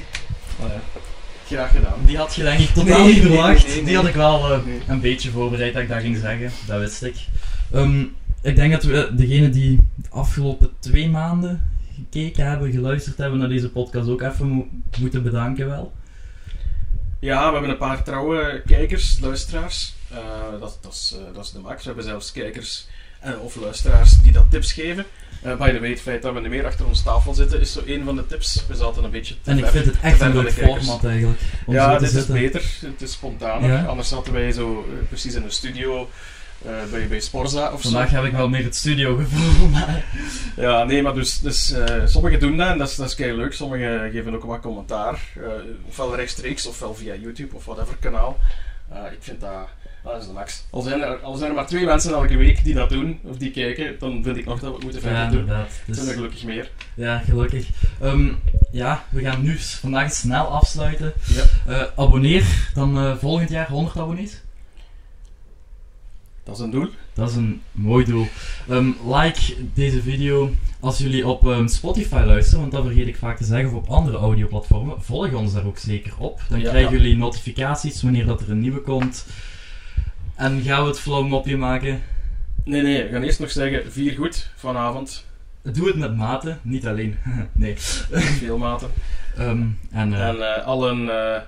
Oh 0.61 0.67
ja. 0.69 1.01
Graag 1.47 1.71
gedaan. 1.71 1.95
Die 2.07 2.17
had 2.17 2.35
je 2.35 2.43
denk 2.43 2.59
ik 2.59 2.69
totaal 2.69 3.05
Nee, 3.05 3.13
niet 3.15 3.23
verwacht. 3.23 3.67
nee, 3.67 3.75
nee. 3.77 3.85
Die 3.85 3.97
had 3.97 4.07
ik 4.07 4.15
wel 4.15 4.53
eh, 4.53 4.59
een 4.89 5.01
beetje 5.01 5.31
voorbereid 5.31 5.73
dat 5.75 5.83
ik 5.83 5.89
dat 5.89 6.01
ging 6.01 6.17
zeggen. 6.17 6.51
Dat 6.67 6.81
wist 6.81 7.03
ik. 7.03 7.15
Ehm, 7.73 8.01
ik 8.43 8.57
denk 8.57 8.73
dat 8.73 8.83
we 8.83 9.11
degene 9.17 9.51
die 9.51 9.77
de 9.97 10.09
afgelopen 10.11 10.71
twee 10.79 11.09
maanden 11.09 11.63
gekeken 11.97 12.47
hebben, 12.49 12.73
geluisterd 12.73 13.19
hebben 13.19 13.39
naar 13.39 13.49
deze 13.49 13.69
podcast 13.71 14.09
ook 14.09 14.23
even 14.23 14.47
mo- 14.49 14.69
moeten 15.01 15.23
bedanken 15.23 15.67
wel. 15.67 15.93
Ja, 17.25 17.47
we 17.47 17.53
hebben 17.53 17.71
een 17.71 17.77
paar 17.77 18.03
trouwe 18.03 18.63
kijkers, 18.67 19.19
luisteraars. 19.21 19.95
Eh, 20.11 20.61
dat, 20.61 20.79
dat, 20.81 20.93
is, 20.93 21.15
eh, 21.19 21.35
dat 21.35 21.45
is 21.45 21.51
de 21.51 21.59
max. 21.59 21.81
We 21.81 21.87
hebben 21.87 22.05
zelfs 22.05 22.33
kijkers 22.33 22.87
eh, 23.21 23.43
of 23.43 23.57
luisteraars 23.57 24.23
die 24.23 24.33
dat 24.33 24.51
tips 24.51 24.73
geven. 24.73 25.05
Eh 25.43 25.57
by 25.57 25.73
the 25.73 25.81
way, 25.81 25.91
het 25.91 26.01
feit 26.01 26.23
dat 26.23 26.35
we 26.35 26.41
niet 26.41 26.51
meer 26.51 26.67
achter 26.67 26.87
ons 26.87 27.03
tafel 27.03 27.35
zitten 27.35 27.61
is 27.61 27.73
zo 27.73 27.83
een 27.87 28.05
van 28.05 28.17
de 28.17 28.27
tips. 28.27 28.65
We 28.69 28.75
zaten 28.75 29.05
een 29.05 29.11
beetje 29.11 29.35
te 29.41 29.51
En 29.51 29.59
ik 29.59 29.67
vind 29.67 29.85
het 29.85 30.01
echt 30.03 30.21
een 30.21 30.37
leuk 30.37 30.53
format 30.53 31.05
eigenlijk. 31.05 31.41
Ja, 31.67 31.99
dit 31.99 32.13
is 32.13 32.27
beter. 32.27 32.63
Het 32.81 33.03
is 33.03 33.13
spontaner. 33.13 33.71
Ja. 33.71 33.85
Anders 33.85 34.09
zaten 34.09 34.33
wij 34.33 34.53
zo 34.53 34.87
precies 35.09 35.35
in 35.35 35.43
de 35.43 35.51
studio 35.51 36.09
eh, 36.67 36.73
bij, 36.91 37.09
bij 37.09 37.21
Sporza 37.21 37.73
of 37.73 37.83
Vandaag 37.83 38.09
zo. 38.09 38.15
heb 38.15 38.25
ik 38.25 38.33
wel 38.33 38.49
meer 38.49 38.65
het 38.65 38.75
studio 38.77 39.17
gevoel, 39.17 39.69
maar... 39.79 40.05
Ja, 40.57 40.85
nee, 40.85 41.03
maar 41.03 41.15
dus, 41.15 41.41
dus 41.41 41.73
eh, 41.73 42.07
sommigen 42.07 42.41
doen 42.41 42.57
dat 42.57 42.69
en 42.69 42.79
dat 42.79 42.89
is, 42.89 42.97
dat 42.97 43.09
is 43.09 43.15
kei 43.15 43.33
leuk. 43.37 43.53
Sommigen 43.53 44.11
geven 44.11 44.35
ook 44.35 44.45
wat 44.45 44.61
commentaar. 44.61 45.21
eh, 45.37 45.43
ofwel 45.89 46.17
rechtstreeks 46.17 46.67
ofwel 46.67 46.95
via 46.95 47.15
YouTube 47.15 47.57
of 47.57 47.65
whatever 47.65 47.97
kanaal. 48.01 48.39
Ik 49.13 49.19
vind 49.21 49.41
dat, 49.41 49.69
dat 50.05 50.21
is 50.21 50.27
de 50.27 50.33
max. 50.33 50.65
Al 50.71 50.83
zijn, 50.83 51.01
er, 51.03 51.17
al 51.17 51.35
zijn 51.37 51.51
er 51.51 51.57
maar 51.57 51.67
twee 51.67 51.85
mensen 51.85 52.13
elke 52.13 52.37
week 52.37 52.65
die 52.65 52.75
dat 52.75 52.89
doen 52.89 53.19
of 53.23 53.37
die 53.37 53.51
kijken, 53.51 53.97
dan 53.99 54.23
vind 54.23 54.37
ik 54.37 54.45
nog 54.45 54.61
dat 54.61 54.69
we 54.69 54.75
het 54.75 54.83
moeten 54.85 55.01
verder 55.01 55.19
Ja, 55.21 55.29
doen. 55.29 55.39
inderdaad. 55.41 55.67
Het 55.69 55.81
Dus, 55.87 55.97
zijn 55.97 56.09
er 56.09 56.15
gelukkig 56.15 56.45
meer. 56.45 56.71
ja, 56.95 57.19
gelukkig. 57.19 57.69
Ehm, 58.01 58.29
ja, 58.71 59.05
we 59.09 59.21
gaan 59.23 59.43
nu 59.43 59.57
vandaag 59.59 60.13
snel 60.13 60.47
afsluiten. 60.47 61.13
Ja. 61.67 61.89
Abonneer, 61.97 62.45
dan 62.75 63.19
volgend 63.19 63.51
jaar 63.51 63.69
100 63.69 63.97
abonnees. 63.99 64.43
Dat 66.45 66.57
is 66.57 66.61
een 66.63 66.71
doel. 66.71 66.89
Dat 67.15 67.31
is 67.31 67.37
een 67.37 67.63
mooi 67.73 68.05
doel. 68.05 68.27
Ehm, 68.69 68.91
like 69.07 69.41
deze 69.75 70.03
video 70.03 70.51
als 70.81 70.99
jullie 70.99 71.27
op 71.27 71.47
ehm, 71.47 71.67
Spotify 71.67 72.23
luisteren, 72.27 72.61
want 72.61 72.73
dat 72.73 72.85
vergeet 72.85 73.07
ik 73.07 73.17
vaak 73.17 73.37
te 73.37 73.45
zeggen, 73.45 73.69
of 73.69 73.75
op 73.75 73.89
andere 73.89 74.17
audioplatformen. 74.17 75.03
Volg 75.03 75.33
ons 75.33 75.53
daar 75.53 75.67
ook 75.67 75.79
zeker 75.79 76.13
op. 76.19 76.41
Dan 76.49 76.61
Ja. 76.61 76.69
krijgen 76.71 76.93
jullie 76.93 77.17
notificaties 77.17 78.03
wanneer 78.03 78.27
dat 78.27 78.41
er 78.41 78.51
een 78.51 78.61
nieuwe 78.61 78.81
komt. 78.81 79.27
En 80.35 80.63
gaan 80.63 80.83
we 80.83 80.89
het 80.89 81.01
flow 81.01 81.27
mopje 81.29 81.57
maken? 81.57 82.03
Nee, 82.65 82.83
nee, 82.83 83.03
we 83.05 83.09
gaan 83.09 83.23
eerst 83.23 83.41
nog 83.41 83.51
zeggen, 83.51 83.93
vier 83.93 84.13
goed 84.13 84.51
vanavond. 84.57 85.25
Doe 85.63 85.87
het 85.87 85.97
met 85.97 86.17
mate, 86.17 86.57
niet 86.63 86.87
alleen. 86.87 87.17
nee. 87.53 87.75
Veel 87.79 88.59
maten. 88.59 88.89
Ehm, 89.37 89.63
en, 89.91 90.15
eh, 90.15 90.29
En 90.29 90.55
eh, 90.57 90.67
allen 90.67 91.09
eh, 91.35 91.41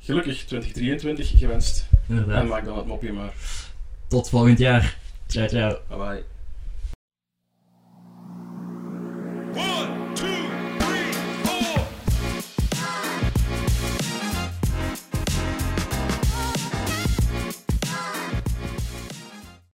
gelukkig 0.00 0.44
2023 0.44 1.38
gewenst. 1.38 1.88
inderdaad. 2.08 2.42
En 2.42 2.48
maak 2.48 2.64
dan 2.64 2.76
het 2.76 2.86
mopje 2.86 3.12
maar. 3.12 3.32
Tot 4.14 4.28
volgend 4.28 4.58
jaar. 4.58 4.96
Ciao, 5.26 5.48
ciao. 5.48 5.78
Bye 5.88 5.98
bye. 5.98 6.33